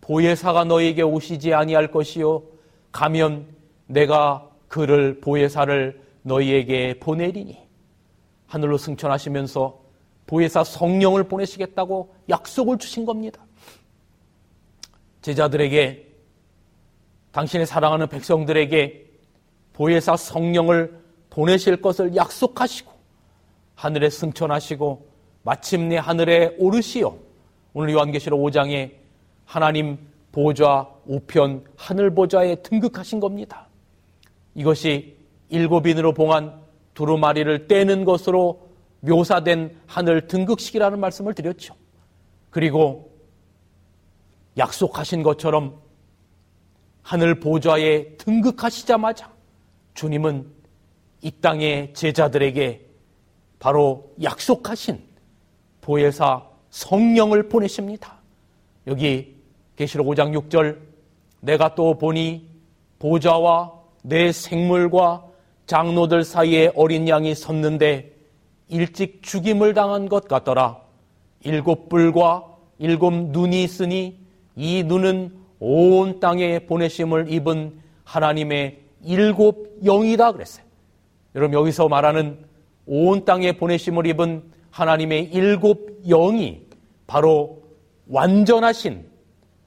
[0.00, 2.44] 보혜사가 너희에게 오시지 아니할 것이요.
[2.92, 3.46] 가면
[3.86, 7.58] 내가 그를 보혜사를 너희에게 보내리니.
[8.46, 9.80] 하늘로 승천하시면서
[10.28, 13.44] 보혜사 성령을 보내시겠다고 약속을 주신 겁니다.
[15.22, 16.06] 제자들에게
[17.32, 19.06] 당신의 사랑하는 백성들에게
[19.72, 22.99] 보혜사 성령을 보내실 것을 약속하시고
[23.80, 25.08] 하늘에 승천하시고
[25.42, 27.16] 마침내 하늘에 오르시어
[27.72, 28.92] 오늘 요한계시록 5장에
[29.46, 29.96] 하나님
[30.32, 33.68] 보좌 우편 하늘 보좌에 등극하신 겁니다.
[34.54, 35.16] 이것이
[35.48, 36.60] 일곱인으로 봉한
[36.92, 38.68] 두루마리를 떼는 것으로
[39.00, 41.74] 묘사된 하늘 등극식이라는 말씀을 드렸죠.
[42.50, 43.10] 그리고
[44.58, 45.80] 약속하신 것처럼
[47.00, 49.32] 하늘 보좌에 등극하시자마자
[49.94, 50.46] 주님은
[51.22, 52.89] 이 땅의 제자들에게
[53.60, 54.98] 바로 약속하신
[55.82, 58.16] 보혜사 성령을 보내십니다.
[58.86, 59.36] 여기
[59.76, 60.78] 계시록 5장 6절
[61.40, 62.48] 내가 또 보니
[62.98, 65.24] 보좌와 내 생물과
[65.66, 68.16] 장로들 사이에 어린 양이 섰는데
[68.68, 70.80] 일찍 죽임을 당한 것 같더라.
[71.44, 72.44] 일곱 뿔과
[72.78, 74.18] 일곱 눈이 있으니
[74.56, 80.64] 이 눈은 온 땅에 보내심을 입은 하나님의 일곱 영이다 그랬어요.
[81.34, 82.49] 여러분 여기서 말하는
[82.92, 86.62] 온 땅에 보내심을 입은 하나님의 일곱 영이
[87.06, 87.62] 바로
[88.08, 89.06] 완전하신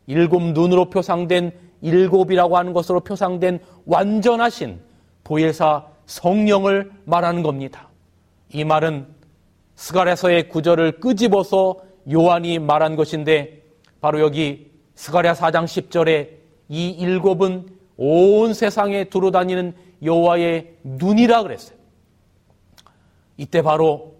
[0.07, 4.81] 일곱 눈으로 표상된 일곱이라고 하는 것으로 표상된 완전하신
[5.23, 7.87] 보혜사 성령을 말하는 겁니다.
[8.49, 9.07] 이 말은
[9.75, 11.77] 스가랴서의 구절을 끄집어서
[12.11, 13.63] 요한이 말한 것인데
[14.01, 16.29] 바로 여기 스가랴 4장 10절에
[16.67, 21.82] 이 일곱은 온 세상에 두루 다니는 여호와의 눈이라 그랬어요.
[23.37, 24.15] 이때 바로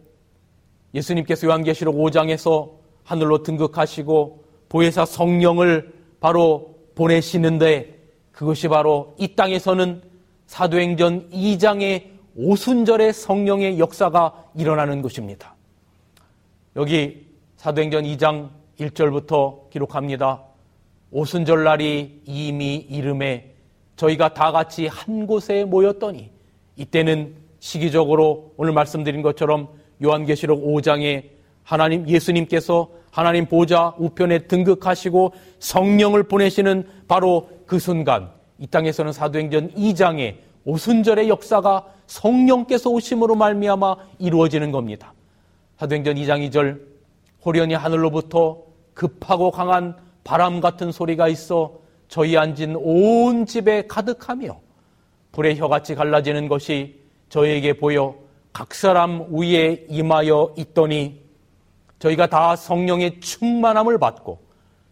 [0.94, 2.72] 예수님께서 요한계시록 5장에서
[3.04, 8.00] 하늘로 등극하시고 보혜사 성령을 바로 보내시는데
[8.32, 10.02] 그것이 바로 이 땅에서는
[10.48, 15.56] 사도행전 2장의 오순절의 성령의 역사가 일어나는 것입니다.
[16.76, 18.50] 여기 사도행전 2장
[18.80, 20.42] 1절부터 기록합니다.
[21.12, 23.54] 오순절 날이 이미 이름에
[23.96, 26.32] 저희가 다 같이 한 곳에 모였더니
[26.76, 29.70] 이때는 시기적으로 오늘 말씀드린 것처럼
[30.04, 31.30] 요한계시록 5장에
[31.64, 40.36] 하나님 예수님께서 하나님 보좌 우편에 등극하시고 성령을 보내시는 바로 그 순간 이 땅에서는 사도행전 2장에
[40.66, 45.14] 오순절의 역사가 성령께서 오심으로 말미암아 이루어지는 겁니다.
[45.78, 46.82] 사도행전 2장 2절
[47.46, 48.62] 호련히 하늘로부터
[48.94, 49.96] 급하고 강한
[50.26, 54.60] 바람 같은 소리가 있어 저희 앉은 온 집에 가득하며
[55.32, 57.03] 불의 혀같이 갈라지는 것이
[57.34, 58.14] 저에게 보여
[58.54, 61.20] 각 사람 위에 임하여 있더니
[61.98, 64.40] 저희가 다 성령의 충만함을 받고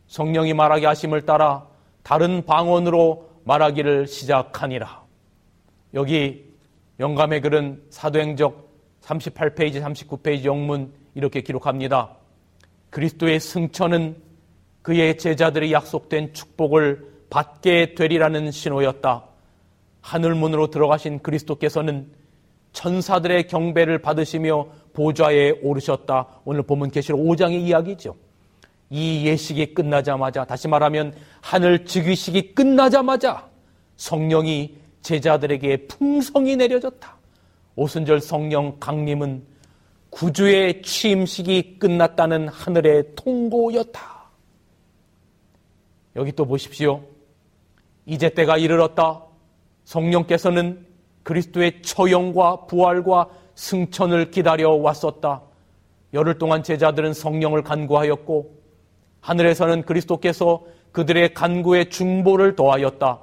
[0.07, 1.67] 성령이 말하게 하심을 따라
[2.01, 5.03] 다른 방언으로 말하기를 시작하니라.
[5.93, 6.51] 여기
[6.99, 8.71] 영감의 글은 사도행적
[9.03, 12.17] 38페이지, 39페이지 영문 이렇게 기록합니다.
[12.89, 14.17] 그리스도의 승천은
[14.81, 19.25] 그의 제자들이 약속된 축복을 받게 되리라는 신호였다.
[20.01, 22.19] 하늘문으로 들어가신 그리스도께서는
[22.73, 26.41] 천사들의 경배를 받으시며 보좌에 오르셨다.
[26.45, 28.15] 오늘 보면 계시록 5장의 이야기죠.
[28.89, 33.49] 이 예식이 끝나자마자 다시 말하면 하늘 즉위식이 끝나자마자
[33.95, 37.17] 성령이 제자들에게 풍성이 내려졌다.
[37.75, 39.45] 오순절 성령 강림은
[40.09, 44.01] 구주의 취임식이 끝났다는 하늘의 통고였다.
[46.17, 47.01] 여기 또 보십시오.
[48.05, 49.23] 이제 때가 이르렀다.
[49.85, 50.85] 성령께서는
[51.23, 55.41] 그리스도의 처형과 부활과 승천을 기다려 왔었다.
[56.13, 58.61] 열흘 동안 제자들은 성령을 간구하였고
[59.21, 63.19] 하늘에서는 그리스도께서 그들의 간구에 중보를 더하였다.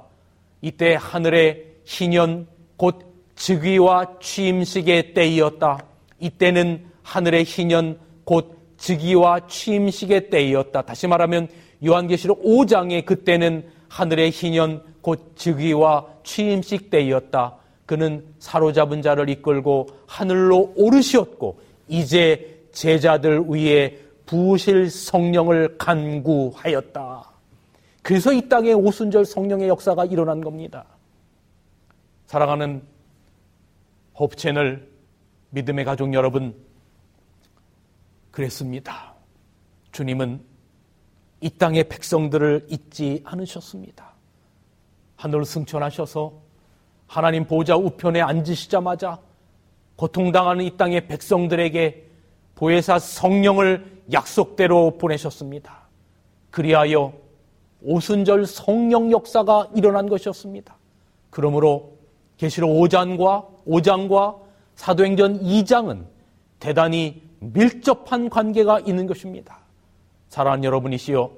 [0.61, 2.47] 이때 하늘의 희년
[2.77, 5.79] 곧 즉위와 취임식의 때이었다.
[6.19, 10.81] 이때는 하늘의 희년 곧 즉위와 취임식의 때이었다.
[10.81, 11.47] 다시 말하면
[11.85, 17.58] 요한계시록 5장의 그때는 하늘의 희년 곧 즉위와 취임식 때이었다.
[17.89, 27.31] 그는 사로잡은 자를 이끌고 하늘로 오르시었고 이제 제자들 위에 부으실 성령을 간구하였다.
[28.03, 30.85] 그래서 이 땅에 오순절 성령의 역사가 일어난 겁니다.
[32.27, 32.83] 사랑하는
[34.13, 34.87] 홉 채널
[35.49, 36.53] 믿음의 가족 여러분,
[38.29, 39.15] 그랬습니다.
[39.93, 40.39] 주님은
[41.41, 44.13] 이 땅의 백성들을 잊지 않으셨습니다.
[45.15, 46.48] 하늘 승천하셔서
[47.09, 49.17] 하나님 보좌 우편에 앉으시자마자
[49.95, 52.05] 고통당하는 이 땅의 백성들에게
[52.53, 55.87] 보혜사 성령을 약속대로 보내셨습니다.
[56.51, 57.13] 그리하여
[57.81, 60.77] 오순절 성령 역사가 일어난 것이었습니다.
[61.31, 61.97] 그러므로
[62.37, 64.39] 계시록 5장과 5장과
[64.75, 66.05] 사도행전 2장은
[66.59, 69.59] 대단히 밀접한 관계가 있는 것입니다.
[70.27, 71.31] 사랑하는 여러분이시여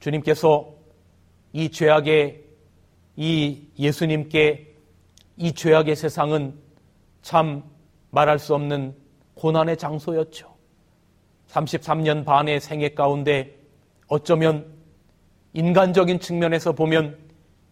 [0.00, 0.72] 주님께서
[1.52, 2.42] 이 죄악의
[3.16, 4.71] 이 예수님께
[5.36, 6.54] 이 죄악의 세상은
[7.22, 7.62] 참
[8.10, 8.94] 말할 수 없는
[9.34, 10.52] 고난의 장소였죠.
[11.48, 13.58] 33년 반의 생애 가운데
[14.08, 14.66] 어쩌면
[15.52, 17.18] 인간적인 측면에서 보면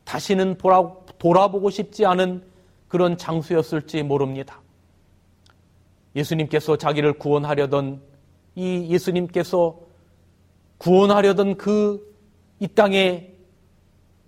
[0.05, 0.83] 다시는 돌아,
[1.19, 2.45] 돌아보고 싶지 않은
[2.89, 4.61] 그런 장소였을지 모릅니다.
[6.17, 8.03] 예수님께서 자기를 구원하려던
[8.57, 9.79] 이 예수님께서
[10.79, 12.11] 구원하려던 그
[12.61, 13.35] 이 땅의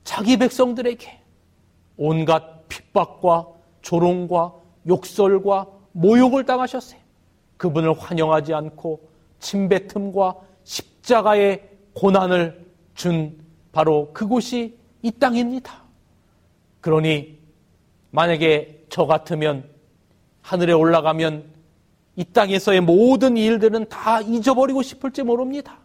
[0.05, 1.21] 자기 백성들에게
[1.99, 3.49] 온갖 핍박과
[3.83, 4.55] 조롱과
[4.89, 6.99] 욕설과 모욕을 당하셨어요.
[7.59, 9.09] 그분을 환영하지 않고
[9.41, 12.65] 침뱉음과 십자가의 고난을
[12.95, 13.39] 준
[13.73, 15.83] 바로 그곳이 이 땅입니다.
[16.81, 17.39] 그러니
[18.11, 19.69] 만약에 저 같으면
[20.41, 21.45] 하늘에 올라가면
[22.17, 25.79] 이 땅에서의 모든 일들은 다 잊어버리고 싶을지 모릅니다.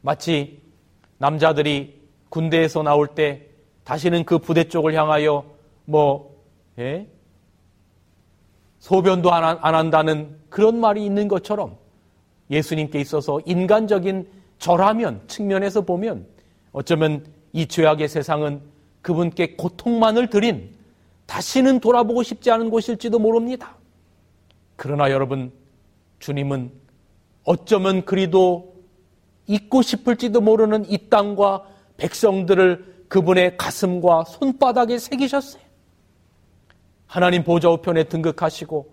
[0.00, 0.60] 마치
[1.18, 3.46] 남자들이 군대에서 나올 때
[3.84, 5.53] 다시는 그 부대 쪽을 향하여
[5.84, 6.34] 뭐,
[6.78, 7.08] 예?
[8.78, 11.76] 소변도 안, 안 한다는 그런 말이 있는 것처럼
[12.50, 14.28] 예수님께 있어서 인간적인
[14.58, 16.26] 절하면 측면에서 보면
[16.72, 18.60] 어쩌면 이 죄악의 세상은
[19.00, 20.74] 그분께 고통만을 드린
[21.26, 23.76] 다시는 돌아보고 싶지 않은 곳일지도 모릅니다.
[24.76, 25.52] 그러나 여러분,
[26.18, 26.70] 주님은
[27.44, 28.74] 어쩌면 그리도
[29.46, 31.66] 잊고 싶을지도 모르는 이 땅과
[31.96, 35.62] 백성들을 그분의 가슴과 손바닥에 새기셨어요.
[37.14, 38.92] 하나님 보좌 우편에 등극하시고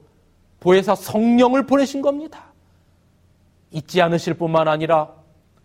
[0.60, 2.54] 보혜사 성령을 보내신 겁니다.
[3.72, 5.12] 잊지 않으실 뿐만 아니라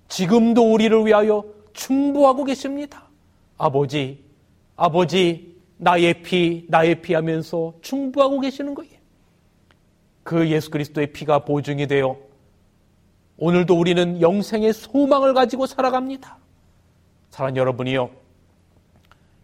[0.09, 1.45] 지금도 우리를 위하여
[1.75, 3.11] 충보하고 계십니다.
[3.59, 4.25] 아버지,
[4.75, 8.95] 아버지, 나의 피, 나의 피 하면서 충보하고 계시는 거예요.
[10.23, 12.17] 그 예수 그리스도의 피가 보증이 되어
[13.37, 16.39] 오늘도 우리는 영생의 소망을 가지고 살아갑니다.
[17.29, 18.09] 사랑 여러분이요.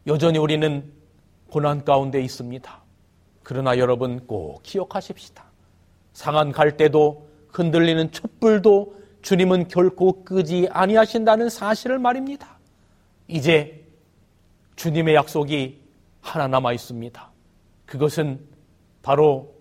[0.07, 0.91] 여전히 우리는
[1.51, 2.82] 고난 가운데 있습니다.
[3.43, 5.45] 그러나 여러분 꼭 기억하십시다.
[6.13, 12.59] 상한 갈 때도 흔들리는 촛불도 주님은 결코 끄지 아니하신다는 사실을 말입니다.
[13.29, 13.85] 이제
[14.77, 15.81] 주님의 약속이
[16.21, 17.31] 하나 남아 있습니다.
[17.87, 18.41] 그것은
[19.03, 19.55] 바로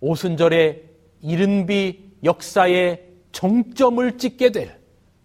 [0.00, 0.82] 오순절의
[1.22, 4.78] 이른 비 역사의 정점을 찍게 될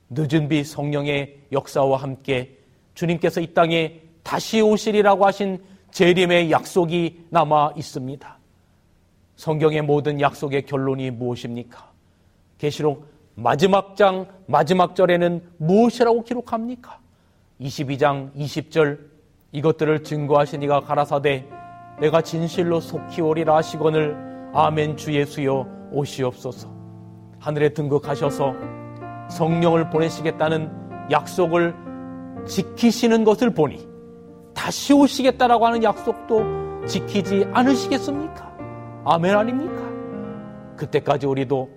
[0.09, 2.57] 늦은 비 성령의 역사와 함께
[2.93, 5.61] 주님께서 이 땅에 다시 오시리라고 하신
[5.91, 8.37] 재림의 약속이 남아 있습니다.
[9.35, 11.91] 성경의 모든 약속의 결론이 무엇입니까?
[12.57, 16.99] 계시록 마지막 장 마지막 절에는 무엇이라고 기록합니까?
[17.61, 18.99] 22장 20절
[19.51, 21.45] 이것들을 증거하신 이가 가라사대
[21.99, 24.15] 내가 진실로 속히 오리라 하시거늘
[24.53, 26.69] 아멘 주 예수여 오시옵소서.
[27.39, 28.53] 하늘에 등극하셔서
[29.29, 31.75] 성령을 보내시겠다는 약속을
[32.47, 33.87] 지키시는 것을 보니
[34.57, 38.51] 다시 오시겠다라고 하는 약속도 지키지 않으시겠습니까?
[39.05, 39.83] 아멘 아닙니까?
[40.75, 41.69] 그때까지 우리도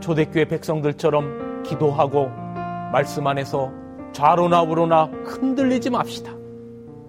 [0.00, 2.28] 초대교회 백성들처럼 기도하고
[2.92, 3.72] 말씀 안에서
[4.12, 6.32] 좌로나 우로나 흔들리지 맙시다.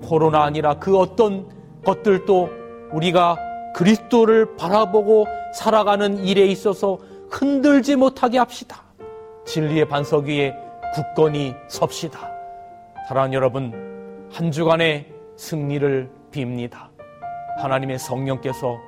[0.01, 1.49] 코로나 아니라 그 어떤
[1.83, 2.49] 것들도
[2.93, 3.37] 우리가
[3.75, 6.97] 그리스도를 바라보고 살아가는 일에 있어서
[7.29, 8.83] 흔들지 못하게 합시다.
[9.45, 10.55] 진리의 반석 위에
[10.93, 12.31] 굳건히 섭시다.
[13.07, 13.92] 사랑하는 여러분,
[14.33, 16.89] 한 주간의 승리를 빕니다.
[17.59, 18.79] 하나님의 성령께서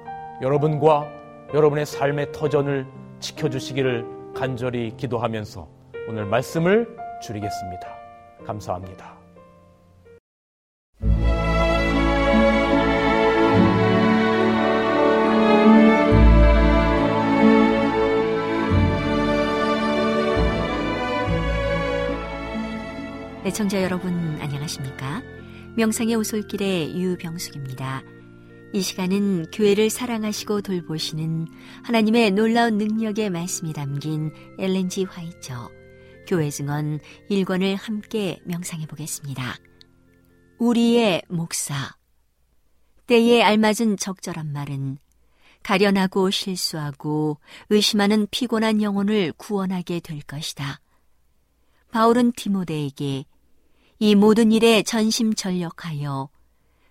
[0.42, 1.08] 여러분과
[1.54, 2.88] 여러분의 삶의 터전을
[3.20, 5.70] 지켜주시기를 간절히 기도하면서
[6.10, 7.88] 오늘 말씀을 줄이겠습니다.
[8.44, 9.14] 감사합니다.
[23.46, 25.35] 애청자 여러분 안녕하십니까?
[25.78, 28.02] 명상의 오솔길의 유병숙입니다.
[28.72, 31.48] 이 시간은 교회를 사랑하시고 돌보시는
[31.84, 35.70] 하나님의 놀라운 능력의 말씀이 담긴 엘렌지 화이처
[36.28, 37.00] 교회 증언
[37.30, 39.58] 1권을 함께 명상해 보겠습니다.
[40.60, 41.94] 우리의 목사
[43.08, 44.98] 때에 알맞은 적절한 말은
[45.62, 50.80] 가련하고 실수하고 의심하는 피곤한 영혼을 구원하게 될 것이다.
[51.92, 53.26] 바울은 디모데에게
[54.00, 56.30] 이 모든 일에 전심전력하여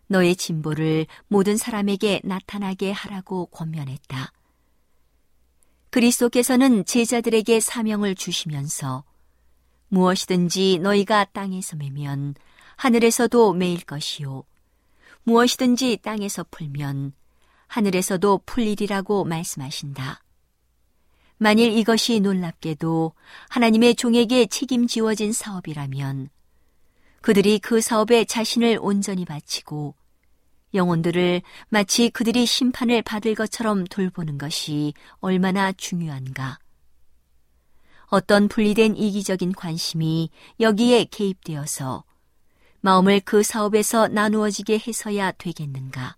[0.07, 4.33] 너의 진보를 모든 사람에게 나타나게 하라고 권면했다.
[5.91, 9.05] 그리스도께서는 제자들에게 사명을 주시면서
[9.89, 12.35] 무엇이든지 너희가 땅에서 매면
[12.77, 14.43] 하늘에서도 매일 것이요.
[15.23, 17.13] 무엇이든지 땅에서 풀면
[17.69, 20.21] 하늘에서도 풀리리라고 말씀하신다.
[21.39, 23.13] 만일 이것이 놀랍게도
[23.49, 26.29] 하나님의 종에게 책임지워진 사업이라면
[27.25, 29.95] 그들이 그 사업에 자신을 온전히 바치고
[30.75, 36.59] 영혼들을 마치 그들이 심판을 받을 것처럼 돌보는 것이 얼마나 중요한가.
[38.09, 40.29] 어떤 분리된 이기적인 관심이
[40.61, 42.05] 여기에 개입되어서
[42.83, 46.17] 마음을 그 사업에서 나누어지게 해서야 되겠는가.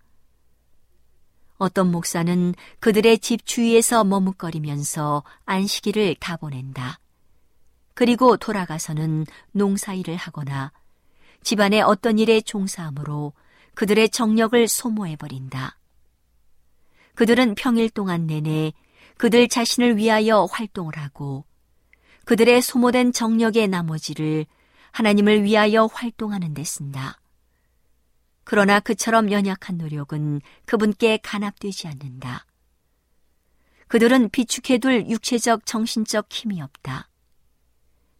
[1.56, 6.98] 어떤 목사는 그들의 집 주위에서 머뭇거리면서 안식일을 다 보낸다.
[7.94, 10.72] 그리고 돌아가서는 농사일을 하거나
[11.46, 13.32] 집안의 어떤 일에 종사함으로
[13.74, 15.78] 그들의 정력을 소모해버린다.
[17.14, 18.72] 그들은 평일 동안 내내
[19.16, 21.44] 그들 자신을 위하여 활동을 하고
[22.24, 24.46] 그들의 소모된 정력의 나머지를
[24.90, 27.20] 하나님을 위하여 활동하는 데 쓴다.
[28.42, 32.44] 그러나 그처럼 연약한 노력은 그분께 간합되지 않는다.
[33.86, 37.08] 그들은 비축해둘 육체적 정신적 힘이 없다.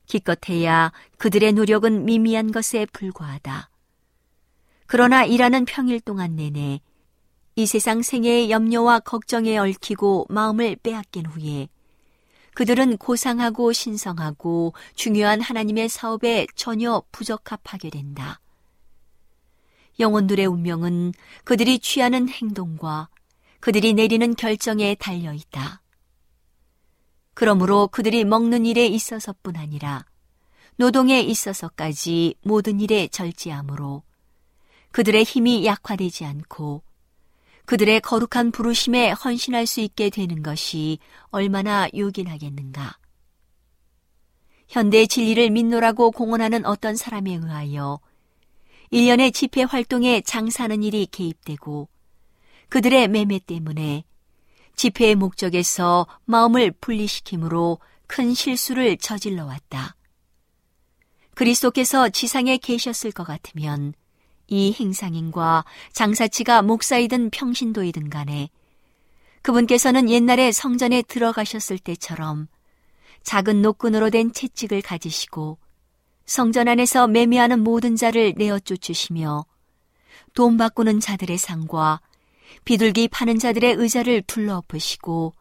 [0.07, 3.71] 기껏해야 그들의 노력은 미미한 것에 불과하다.
[4.87, 6.81] 그러나 일하는 평일 동안 내내
[7.57, 11.69] 이 세상 생애의 염려와 걱정에 얽히고 마음을 빼앗긴 후에
[12.55, 18.41] 그들은 고상하고 신성하고 중요한 하나님의 사업에 전혀 부적합하게 된다.
[19.99, 21.13] 영혼들의 운명은
[21.45, 23.09] 그들이 취하는 행동과
[23.61, 25.83] 그들이 내리는 결정에 달려 있다.
[27.37, 30.07] 그러므로 그들이 먹는 일에 있어서뿐 아니라
[30.77, 34.03] 노동에 있어서까지 모든 일에 절제하므로
[34.91, 36.83] 그들의 힘이 약화되지 않고
[37.67, 42.97] 그들의 거룩한 부르심에 헌신할 수 있게 되는 것이 얼마나 요긴하겠는가.
[44.69, 48.01] 현대 진리를 믿노라고 공언하는 어떤 사람에 의하여
[48.91, 51.91] 일련의 집회 활동에 장사하는 일이 개입되고
[52.71, 54.05] 그들의 매매 때문에
[54.77, 59.97] 집회의 목적에서 마음을 분리시키므로 큰 실수를 저질러 왔다.
[61.35, 63.95] 그리스도께서 지상에 계셨을 것 같으면
[64.47, 68.49] 이 행상인과 장사치가 목사이든 평신도이든 간에
[69.43, 72.49] 그분께서는 옛날에 성전에 들어가셨을 때처럼
[73.23, 75.59] 작은 노끈으로 된 채찍을 가지시고
[76.27, 79.47] 성전 안에서 매매하는 모든 자를 내어 쫓으시며
[80.35, 82.01] 돈 바꾸는 자들의 상과
[82.65, 85.35] 비둘기 파는 자들의 의자를 둘러엎으시고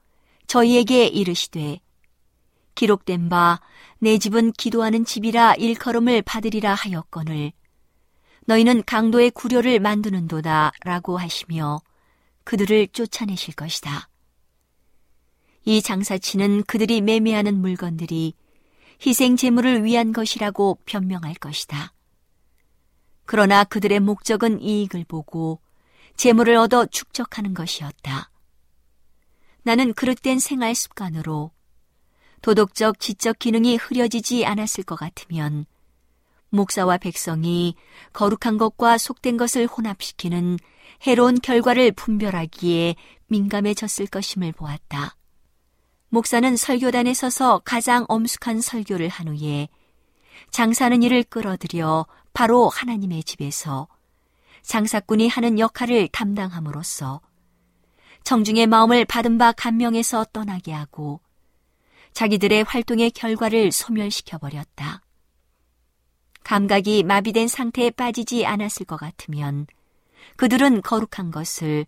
[0.48, 1.80] 저희에게 이르시되
[2.76, 3.60] 기록된 바
[4.00, 7.54] 내 집은 기도하는 집이라 일컬음을 받으리라 하였거늘
[8.46, 11.80] 너희는 강도의 구려를 만드는 도다 라고 하시며
[12.44, 14.08] 그들을 쫓아내실 것이다.
[15.64, 18.36] 이 장사치는 그들이 매매하는 물건들이
[19.04, 21.94] 희생 제물을 위한 것이라고 변명할 것이다.
[23.26, 25.62] 그러나 그들의 목적은 이익을 보고
[26.16, 28.30] 재물을 얻어 축적하는 것이었다.
[29.64, 31.52] 나는 그릇된 생활 습관으로
[32.42, 35.66] 도덕적 지적 기능이 흐려지지 않았을 것 같으면
[36.50, 37.76] 목사와 백성이
[38.14, 40.58] 거룩한 것과 속된 것을 혼합시키는
[41.06, 42.96] 해로운 결과를 분별하기에
[43.28, 45.16] 민감해졌을 것임을 보았다.
[46.10, 49.68] 목사는 설교단에 서서 가장 엄숙한 설교를 한 후에
[50.52, 53.88] 장사하는 일을 끌어들여 바로 하나님의 집에서
[54.66, 57.22] 장사꾼이 하는 역할을 담당함으로써
[58.24, 61.22] 청중의 마음을 받은 바 감명에서 떠나게 하고
[62.14, 65.02] 자기들의 활동의 결과를 소멸시켜 버렸다.
[66.44, 69.68] 감각이 마비된 상태에 빠지지 않았을 것 같으면
[70.38, 71.86] 그들은 거룩한 것을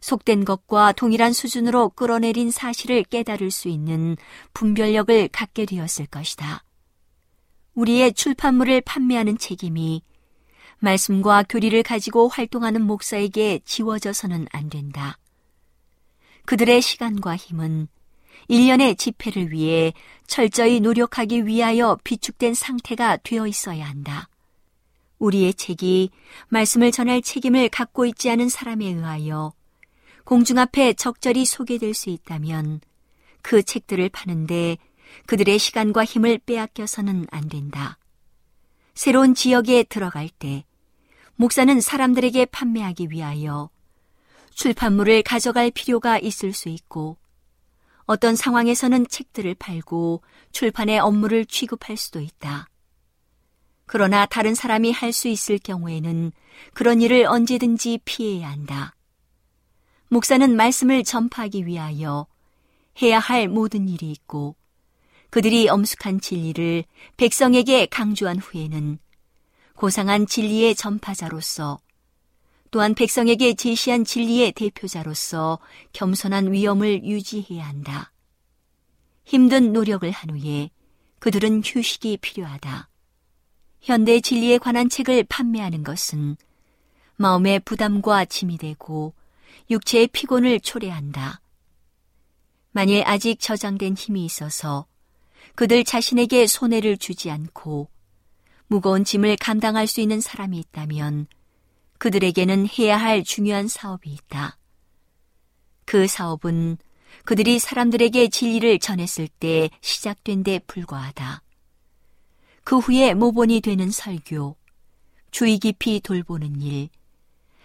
[0.00, 4.16] 속된 것과 동일한 수준으로 끌어내린 사실을 깨달을 수 있는
[4.52, 6.62] 분별력을 갖게 되었을 것이다.
[7.74, 10.02] 우리의 출판물을 판매하는 책임이
[10.80, 15.18] 말씀과 교리를 가지고 활동하는 목사에게 지워져서는 안 된다.
[16.44, 17.88] 그들의 시간과 힘은
[18.48, 19.92] 일련의 집회를 위해
[20.26, 24.28] 철저히 노력하기 위하여 비축된 상태가 되어 있어야 한다.
[25.18, 26.10] 우리의 책이
[26.48, 29.52] 말씀을 전할 책임을 갖고 있지 않은 사람에 의하여
[30.24, 32.80] 공중 앞에 적절히 소개될 수 있다면
[33.42, 34.78] 그 책들을 파는데
[35.26, 37.98] 그들의 시간과 힘을 빼앗겨서는 안 된다.
[38.94, 40.64] 새로운 지역에 들어갈 때
[41.40, 43.70] 목사는 사람들에게 판매하기 위하여
[44.54, 47.16] 출판물을 가져갈 필요가 있을 수 있고
[48.06, 52.68] 어떤 상황에서는 책들을 팔고 출판의 업무를 취급할 수도 있다.
[53.86, 56.32] 그러나 다른 사람이 할 수 있을 경우에는
[56.74, 58.96] 그런 일을 언제든지 피해야 한다.
[60.08, 62.26] 목사는 말씀을 전파하기 위하여
[63.00, 64.56] 해야 할 모든 일이 있고
[65.30, 66.82] 그들이 엄숙한 진리를
[67.16, 68.98] 백성에게 강조한 후에는
[69.78, 71.78] 고상한 진리의 전파자로서
[72.72, 75.60] 또한 백성에게 제시한 진리의 대표자로서
[75.92, 78.10] 겸손한 위엄을 유지해야 한다.
[79.24, 80.70] 힘든 노력을 한 후에
[81.20, 82.88] 그들은 휴식이 필요하다.
[83.80, 86.36] 현대 진리에 관한 책을 판매하는 것은
[87.14, 89.14] 마음의 부담과 짐이 되고
[89.70, 91.40] 육체의 피곤을 초래한다.
[92.72, 94.86] 만일 아직 저장된 힘이 있어서
[95.54, 97.88] 그들 자신에게 손해를 주지 않고
[98.68, 101.26] 무거운 짐을 감당할 수 있는 사람이 있다면
[101.98, 104.56] 그들에게는 해야 할 중요한 사업이 있다.
[105.84, 106.76] 그 사업은
[107.24, 111.42] 그들이 사람들에게 진리를 전했을 때 시작된 데 불과하다.
[112.62, 114.56] 그 후에 모본이 되는 설교,
[115.30, 116.90] 주의 깊이 돌보는 일,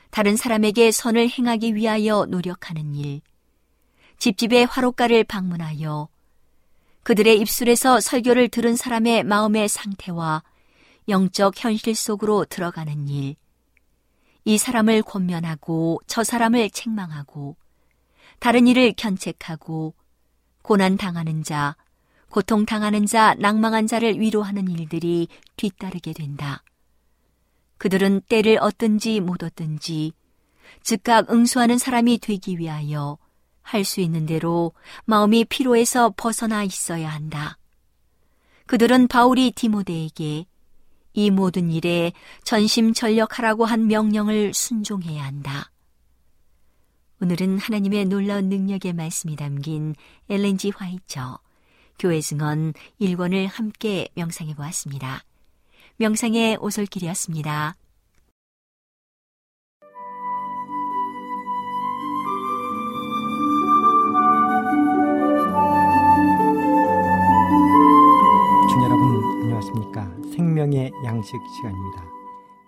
[0.09, 3.21] 다른 사람에게 선을 행하기 위하여 노력하는 일,
[4.19, 6.07] 집집의 화롯가를 방문하여
[7.03, 10.43] 그들의 입술에서 설교를 들은 사람의 마음의 상태와
[11.07, 13.35] 영적 현실 속으로 들어가는 일,
[14.45, 17.55] 이 사람을 권면하고 저 사람을 책망하고
[18.39, 19.93] 다른 일을 견책하고
[20.61, 21.75] 고난 당하는 자,
[22.29, 26.63] 고통 당하는 자, 낭망한 자를 위로하는 일들이 뒤따르게 된다.
[27.77, 30.13] 그들은 때를 얻든지 못 얻든지
[30.81, 33.17] 즉각 응수하는 사람이 되기 위하여
[33.61, 34.73] 할 수 있는 대로
[35.05, 37.57] 마음이 피로해서 벗어나 있어야 한다.
[38.65, 40.45] 그들은 바울이 디모데에게
[41.13, 42.11] 이 모든 일에
[42.43, 45.71] 전심전력하라고 한 명령을 순종해야 한다.
[47.21, 49.95] 오늘은 하나님의 놀라운 능력의 말씀이 담긴
[50.29, 51.39] 엘렌지 화이처
[51.99, 55.23] 교회 증언 1권을 함께 명상해 보았습니다.
[55.97, 57.75] 명상의 오솔길이었습니다.
[70.35, 72.09] 생명의 양식 시간입니다.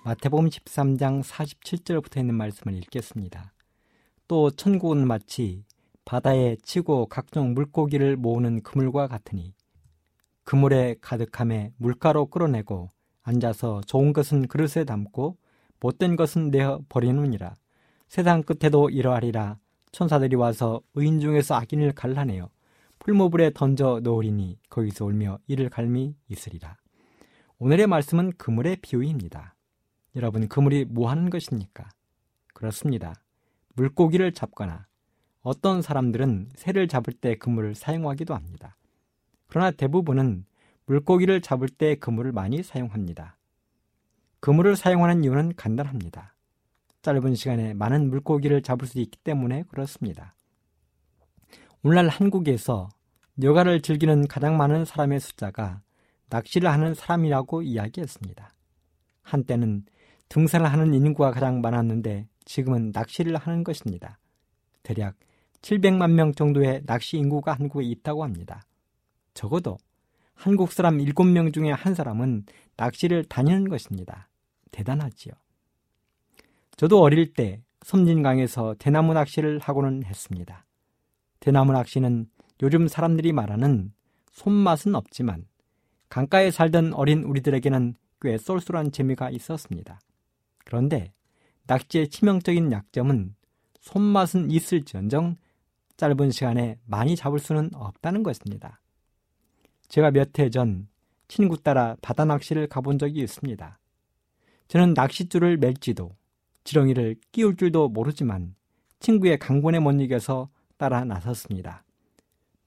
[0.03, 3.53] 마태복음 13장 47절부터 있는 말씀을 읽겠습니다.
[4.28, 5.63] 또 천국은 마치
[6.05, 9.55] 바다에 치고 각종 물고기를 모으는 그물과 같으니
[10.43, 12.89] 그물에 가득함에 물가로 끌어내고
[13.24, 15.36] 앉아서 좋은 것은 그릇에 담고
[15.80, 17.55] 못된 것은 내어 버리느니라.
[18.07, 19.57] 세상 끝에도 이러하리라.
[19.91, 22.47] 천사들이 와서 의인 중에서 악인을 갈라내어
[22.99, 26.78] 풀무불에 던져 놓으리니 거기서 울며 이를 갈미 있으리라.
[27.58, 29.56] 오늘의 말씀은 그물의 비유입니다.
[30.18, 31.88] 여러분, 그물이 뭐 하는 것입니까?
[32.53, 33.14] 그렇습니다.
[33.76, 34.88] 물고기를 잡거나
[35.41, 38.76] 어떤 사람들은 새를 잡을 때 그물을 사용하기도 합니다.
[39.47, 40.45] 그러나 대부분은
[40.86, 43.38] 물고기를 잡을 때 그물을 많이 사용합니다.
[44.41, 46.36] 그물을 사용하는 이유는 간단합니다.
[47.03, 50.36] 짧은 시간에 많은 물고기를 잡을 수 있기 때문에 그렇습니다.
[51.84, 52.89] 오늘날 한국에서
[53.41, 55.82] 여가를 즐기는 가장 많은 사람의 숫자가
[56.36, 58.53] 낚시를 하는 사람이라고 이야기했습니다.
[59.21, 59.86] 한때는
[60.27, 64.19] 등산을 하는 인구가 가장 많았는데 지금은 낚시를 하는 것입니다.
[64.83, 65.15] 대략
[65.61, 68.63] 700만 명 정도의 낚시 인구가 한국에 있다고 합니다.
[69.33, 69.77] 적어도
[70.33, 74.27] 한국 사람 7명 중에 한 사람은 낚시를 다니는 것입니다.
[74.71, 75.33] 대단하지요.
[76.75, 80.65] 저도 어릴 때 섬진강에서 대나무 낚시를 하고는 했습니다.
[81.39, 82.27] 대나무 낚시는
[82.61, 83.93] 요즘 사람들이 말하는
[84.31, 85.45] 손맛은 없지만
[86.10, 89.99] 강가에 살던 어린 우리들에게는 꽤 쏠쏠한 재미가 있었습니다.
[90.64, 91.12] 그런데
[91.68, 93.36] 낚시의 치명적인 약점은
[93.82, 95.38] 손맛은 있을지언정
[95.97, 98.82] 짧은 시간에 많이 잡을 수는 없다는 것입니다.
[99.88, 100.88] 제가 몇 해 전
[101.28, 103.80] 친구 따라 바다 낚시를 가본 적이 있습니다.
[104.68, 106.16] 저는 낚싯줄을 맬지도
[106.64, 108.56] 지렁이를 끼울 줄도 모르지만
[108.99, 111.84] 친구의 강권에 못 이겨서 따라 나섰습니다.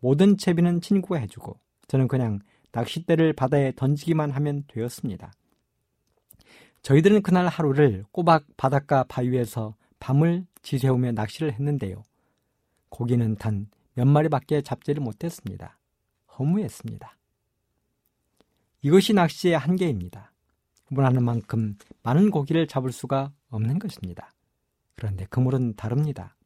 [0.01, 1.59] 모든 채비는 친구가 해주고
[1.89, 2.39] 저는 그냥
[2.72, 5.32] 낚싯대를 바다에 던지기만 하면 되었습니다.
[6.82, 12.02] 저희들은 그날 하루를 꼬박 바닷가 바위에서 밤을 지새우며 낚시를 했는데요.
[12.88, 15.76] 고기는 단 몇 마리밖에 잡지를 못했습니다.
[16.38, 17.16] 허무했습니다.
[18.82, 20.30] 이것이 낚시의 한계입니다.
[20.92, 24.30] 원하는 만큼 많은 고기를 잡을 수가 없는 것입니다.
[24.94, 26.36] 그런데 그물은 다릅니다.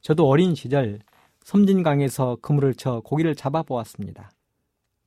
[0.00, 0.98] 저도 어린 시절
[1.44, 4.32] 섬진강에서 그물을 쳐 고기를 잡아 보았습니다.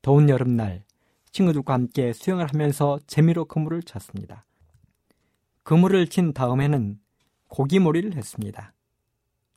[0.06, 0.84] 더운 여름날
[1.32, 4.45] 친구들과 함께 수영을 하면서 재미로 그물을 쳤습니다.
[5.64, 6.99] 그물을 친 다음에는
[7.47, 8.76] 고기몰이를 했습니다.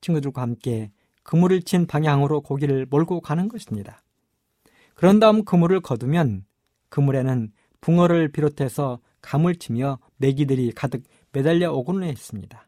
[0.00, 0.90] 친구들과 함께
[1.22, 4.02] 그물을 친 방향으로 고기를 몰고 가는 것입니다.
[4.94, 6.46] 그런 다음 그물을 거두면
[6.88, 12.66] 그물에는 붕어를 비롯해서 감을 치며 메기들이 가득 매달려 오곤 했습니다.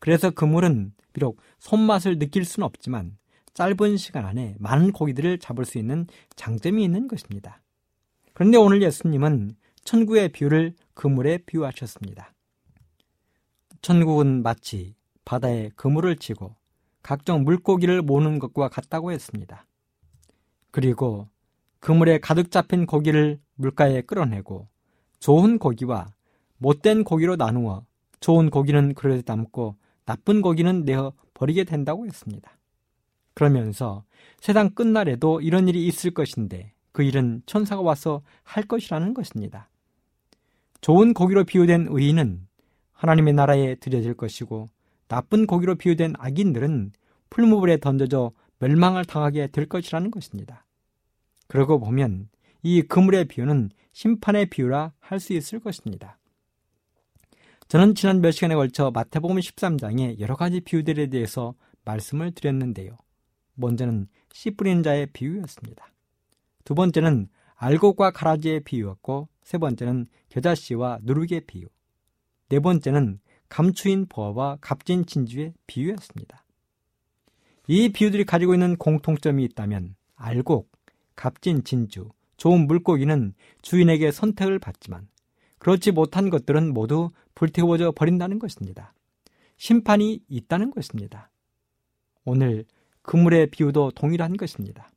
[0.00, 3.16] 그래서 그물은 비록 손맛을 느낄 수는 없지만
[3.54, 7.62] 짧은 시간 안에 많은 고기들을 잡을 수 있는 장점이 있는 것입니다.
[8.32, 12.32] 그런데 오늘 예수님은 천국의 비유를 그물에 비유하셨습니다.
[13.82, 14.94] 천국은 마치
[15.24, 16.54] 바다에 그물을 치고
[17.02, 19.66] 각종 물고기를 모는 것과 같다고 했습니다.
[20.70, 21.28] 그리고
[21.80, 24.68] 그물에 가득 잡힌 고기를 물가에 끌어내고
[25.18, 26.06] 좋은 고기와
[26.58, 27.84] 못된 고기로 나누어
[28.20, 32.56] 좋은 고기는 그릇에 담고 나쁜 고기는 내어 버리게 된다고 했습니다.
[33.34, 34.04] 그러면서
[34.40, 39.68] 세상 끝날에도 이런 일이 있을 것인데 그 일은 천사가 와서 할 것이라는 것입니다.
[40.80, 42.46] 좋은 고기로 비유된 의인은
[42.92, 44.68] 하나님의 나라에 들여질 것이고
[45.08, 46.92] 나쁜 고기로 비유된 악인들은
[47.30, 50.66] 풀무불에 던져져 멸망을 당하게 될 것이라는 것입니다.
[51.48, 52.28] 그러고 보면
[52.62, 56.18] 이 그물의 비유는 심판의 비유라 할 수 있을 것입니다.
[57.68, 61.54] 저는 지난 몇 시간에 걸쳐 마태복음 13장의 여러 가지 비유들에 대해서
[61.84, 62.96] 말씀을 드렸는데요.
[63.54, 65.92] 먼저는 씨 뿌리는 자의 비유였습니다.
[66.64, 71.66] 두 번째는 알곡과 가라지의 비유였고 세 번째는 겨자씨와 누룩의 비유.
[72.48, 76.44] 네 번째는 감추인 보아와 값진 진주의 비유였습니다.
[77.68, 80.70] 이 비유들이 가지고 있는 공통점이 있다면 알곡,
[81.14, 85.08] 값진 진주, 좋은 물고기는 주인에게 선택을 받지만
[85.58, 88.94] 그렇지 못한 것들은 모두 불태워져 버린다는 것입니다.
[89.56, 91.30] 심판이 있다는 것입니다.
[92.24, 92.64] 오늘
[93.02, 94.90] 그물의 비유도 동일한 것입니다.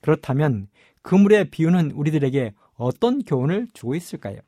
[0.00, 0.68] 그렇다면
[1.02, 4.38] 그물의 비유는 우리들에게 어떤 교훈을 주고 있을까요?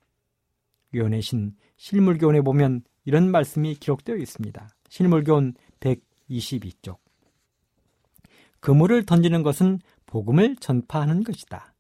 [0.95, 4.69] 요한의 신 실물교훈에 보면 이런 말씀이 기록되어 있습니다.
[4.89, 6.99] 실물교훈 122쪽.
[8.61, 11.75] 그물을 던지는 것은 복음을 전파하는 것이다.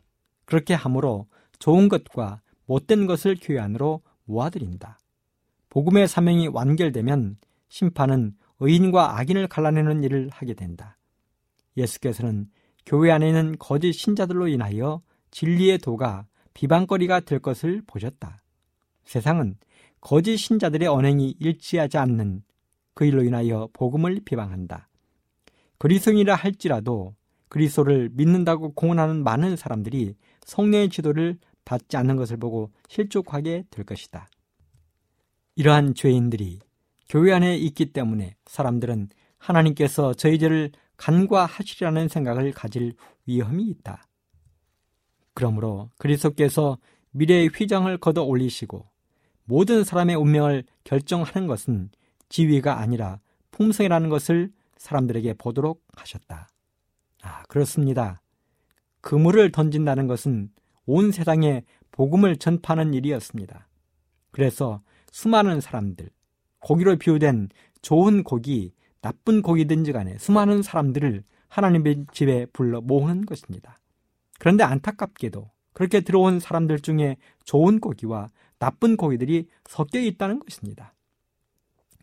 [0.44, 1.26] 그렇게 함으로
[1.58, 4.98] 좋은 것과 못된 것을 교회 안으로 모아들인다.
[5.70, 7.38] 복음의 사명이 완결되면
[7.68, 10.95] 심판은 의인과 악인을 갈라내는 일을 하게 된다.
[11.76, 12.48] 예수께서는
[12.84, 18.42] 교회 안에 있는 거짓 신자들로 인하여 진리의 도가 비방거리가 될 것을 보셨다.
[19.04, 19.56] 세상은
[20.00, 22.42] 거짓 신자들의 언행이 일치하지 않는
[22.94, 24.88] 그 일로 인하여 복음을 비방한다.
[25.78, 27.14] 그리스도인이라 할지라도
[27.48, 30.14] 그리스도를 믿는다고 공언하는 많은 사람들이
[30.44, 34.28] 성령의 지도를 받지 않는 것을 보고 실족하게 될 것이다.
[35.56, 36.60] 이러한 죄인들이
[37.08, 39.08] 교회 안에 있기 때문에 사람들은
[39.38, 42.94] 하나님께서 저희 죄를 간과하시리라는 생각을 가질
[43.26, 44.06] 위험이 있다.
[45.34, 46.78] 그러므로 그리스도께서
[47.10, 48.86] 미래의 휘장을 걷어 올리시고
[49.44, 51.90] 모든 사람의 운명을 결정하는 것은
[52.28, 53.20] 지위가 아니라
[53.52, 56.48] 품성이라는 것을 사람들에게 보도록 하셨다.
[57.22, 58.20] 아, 그렇습니다.
[59.00, 60.50] 그물을 던진다는 것은
[60.84, 63.68] 온 세상에 복음을 전파하는 일이었습니다.
[64.30, 64.82] 그래서
[65.12, 66.10] 수많은 사람들,
[66.60, 67.48] 고기로 비유된
[67.82, 68.74] 좋은 고기,
[69.06, 73.78] 나쁜 고기든지 간에 수많은 사람들을 하나님의 집에 불러 모으는 것입니다.
[74.40, 80.92] 그런데 안타깝게도 그렇게 들어온 사람들 중에 좋은 고기와 나쁜 고기들이 섞여 있다는 것입니다.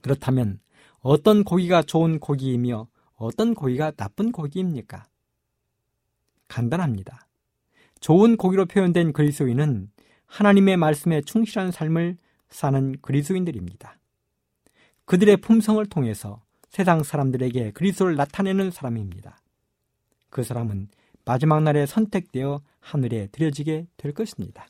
[0.02, 0.62] 그렇다면
[1.00, 5.04] 어떤 고기가 좋은 고기이며 어떤 고기가 나쁜 고기입니까?
[6.48, 7.28] 간단합니다.
[8.00, 9.92] 좋은 고기로 표현된 그리스도인은
[10.26, 12.16] 하나님의 말씀에 충실한 삶을
[12.50, 13.98] 사는 그리스도인들입니다.
[15.04, 16.42] 그들의 품성을 통해서
[16.74, 19.38] 세상 사람들에게 그리스도를 나타내는 사람입니다.
[20.32, 20.88] 그 사람은
[21.24, 24.66] 마지막 날에 선택되어 하늘에 들여지게 될 것입니다.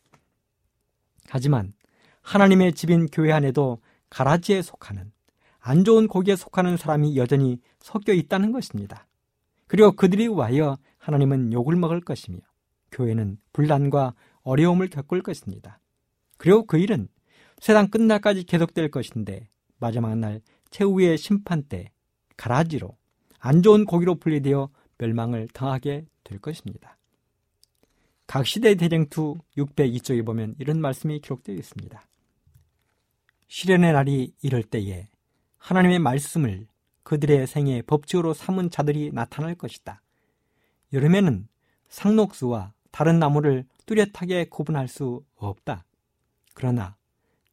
[1.29, 1.71] 하지만
[2.21, 3.79] 하나님의 집인 교회 안에도
[4.09, 5.13] 가라지에 속하는
[5.61, 9.07] 안 좋은 고기에 속하는 사람이 여전히 섞여 있다는 것입니다.
[9.67, 12.39] 그리고 그들이 와여 하나님은 욕을 먹을 것이며
[12.91, 15.79] 교회는 분란과 어려움을 겪을 것입니다.
[16.35, 17.07] 그리고 그 일은
[17.59, 19.47] 세상 끝날까지 계속될 것인데
[19.79, 21.92] 마지막 날 최후의 심판 때
[22.43, 22.97] 가라지로
[23.39, 26.97] 안 좋은 고기로 분리되어 멸망을 당하게 될 것입니다.
[28.27, 32.05] 각 시대 대쟁투 602쪽에 보면 이런 말씀이 기록되어 있습니다.
[33.47, 35.07] 시련의 날이 이럴 때에
[35.57, 36.67] 하나님의 말씀을
[37.03, 40.01] 그들의 생애 법칙으로 삼은 자들이 나타날 것이다.
[40.91, 41.47] 여름에는
[41.87, 45.85] 상록수와 다른 나무를 뚜렷하게 구분할 수 없다.
[46.53, 46.97] 그러나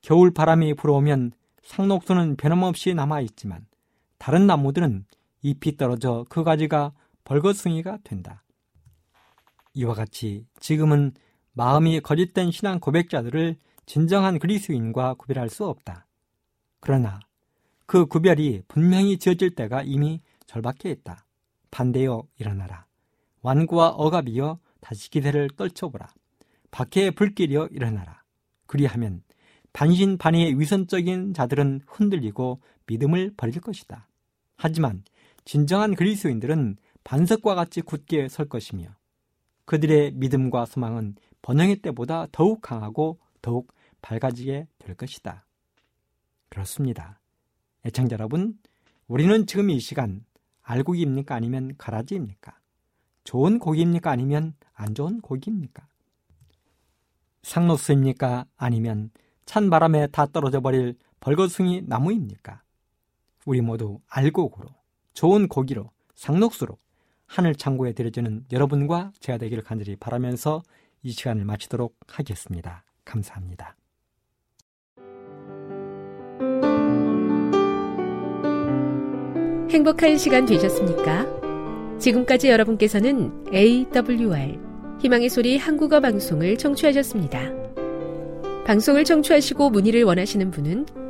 [0.03, 1.33] 겨울 바람이 불어오면
[1.63, 3.70] 상록수는 변함없이 남아있지만
[4.21, 5.07] 다른 나무들은
[5.41, 6.93] 잎이 떨어져 그 가지가
[7.25, 8.45] 벌거숭이가 된다.
[9.73, 11.13] 이와 같이 지금은
[11.55, 13.57] 마음이 거짓된 신앙 고백자들을
[13.87, 16.07] 진정한 그리스인과 구별할 수 없다.
[16.81, 17.19] 그러나
[17.87, 21.25] 그 구별이 분명히 지어질 때가 이미 절박해 있다.
[21.71, 22.85] 반대여 일어나라.
[23.41, 26.07] 완구와 억압이여 다시 기대를 떨쳐보라.
[26.71, 28.23] 박해의 불길이여 일어나라.
[28.67, 29.23] 그리하면
[29.73, 34.10] 반신반의의 위선적인 자들은 흔들리고 믿음을 버릴 것이다.
[34.63, 35.03] 하지만
[35.47, 38.95] 진정한 그리스도인들은 반석과 같이 굳게 설 것이며
[39.65, 45.47] 그들의 믿음과 소망은 번영의 때보다 더욱 강하고 더욱 밝아지게 될 것이다.
[46.51, 47.21] 그렇습니다.
[47.87, 48.59] 애청자 여러분,
[49.09, 50.27] 우리는 지금 이 시간
[50.61, 52.59] 알고기입니까 아니면 가라지입니까?
[53.25, 55.89] 좋은 고기입니까 아니면 안 좋은 고기입니까?
[57.45, 59.11] 상록수입니까 아니면
[59.47, 62.63] 찬 바람에 다 떨어져 버릴 벌거숭이 나무입니까?
[63.51, 64.69] 우리 모두 알고 고로
[65.13, 66.79] 좋은 고기로 상록수로
[67.27, 70.63] 하늘 창고에 들여주는 여러분과 제가 되기를 간절히 바라면서
[71.03, 72.85] 이 시간을 마치도록 하겠습니다.
[73.05, 73.75] 감사합니다.
[79.69, 81.99] 행복한 시간 되셨습니까?
[81.99, 84.61] 지금까지 여러분께서는 AWR
[85.01, 87.51] 희망의 소리 한국어 방송을 청취하셨습니다.
[88.65, 91.10] 방송을 청취하시고 문의를 원하시는 분은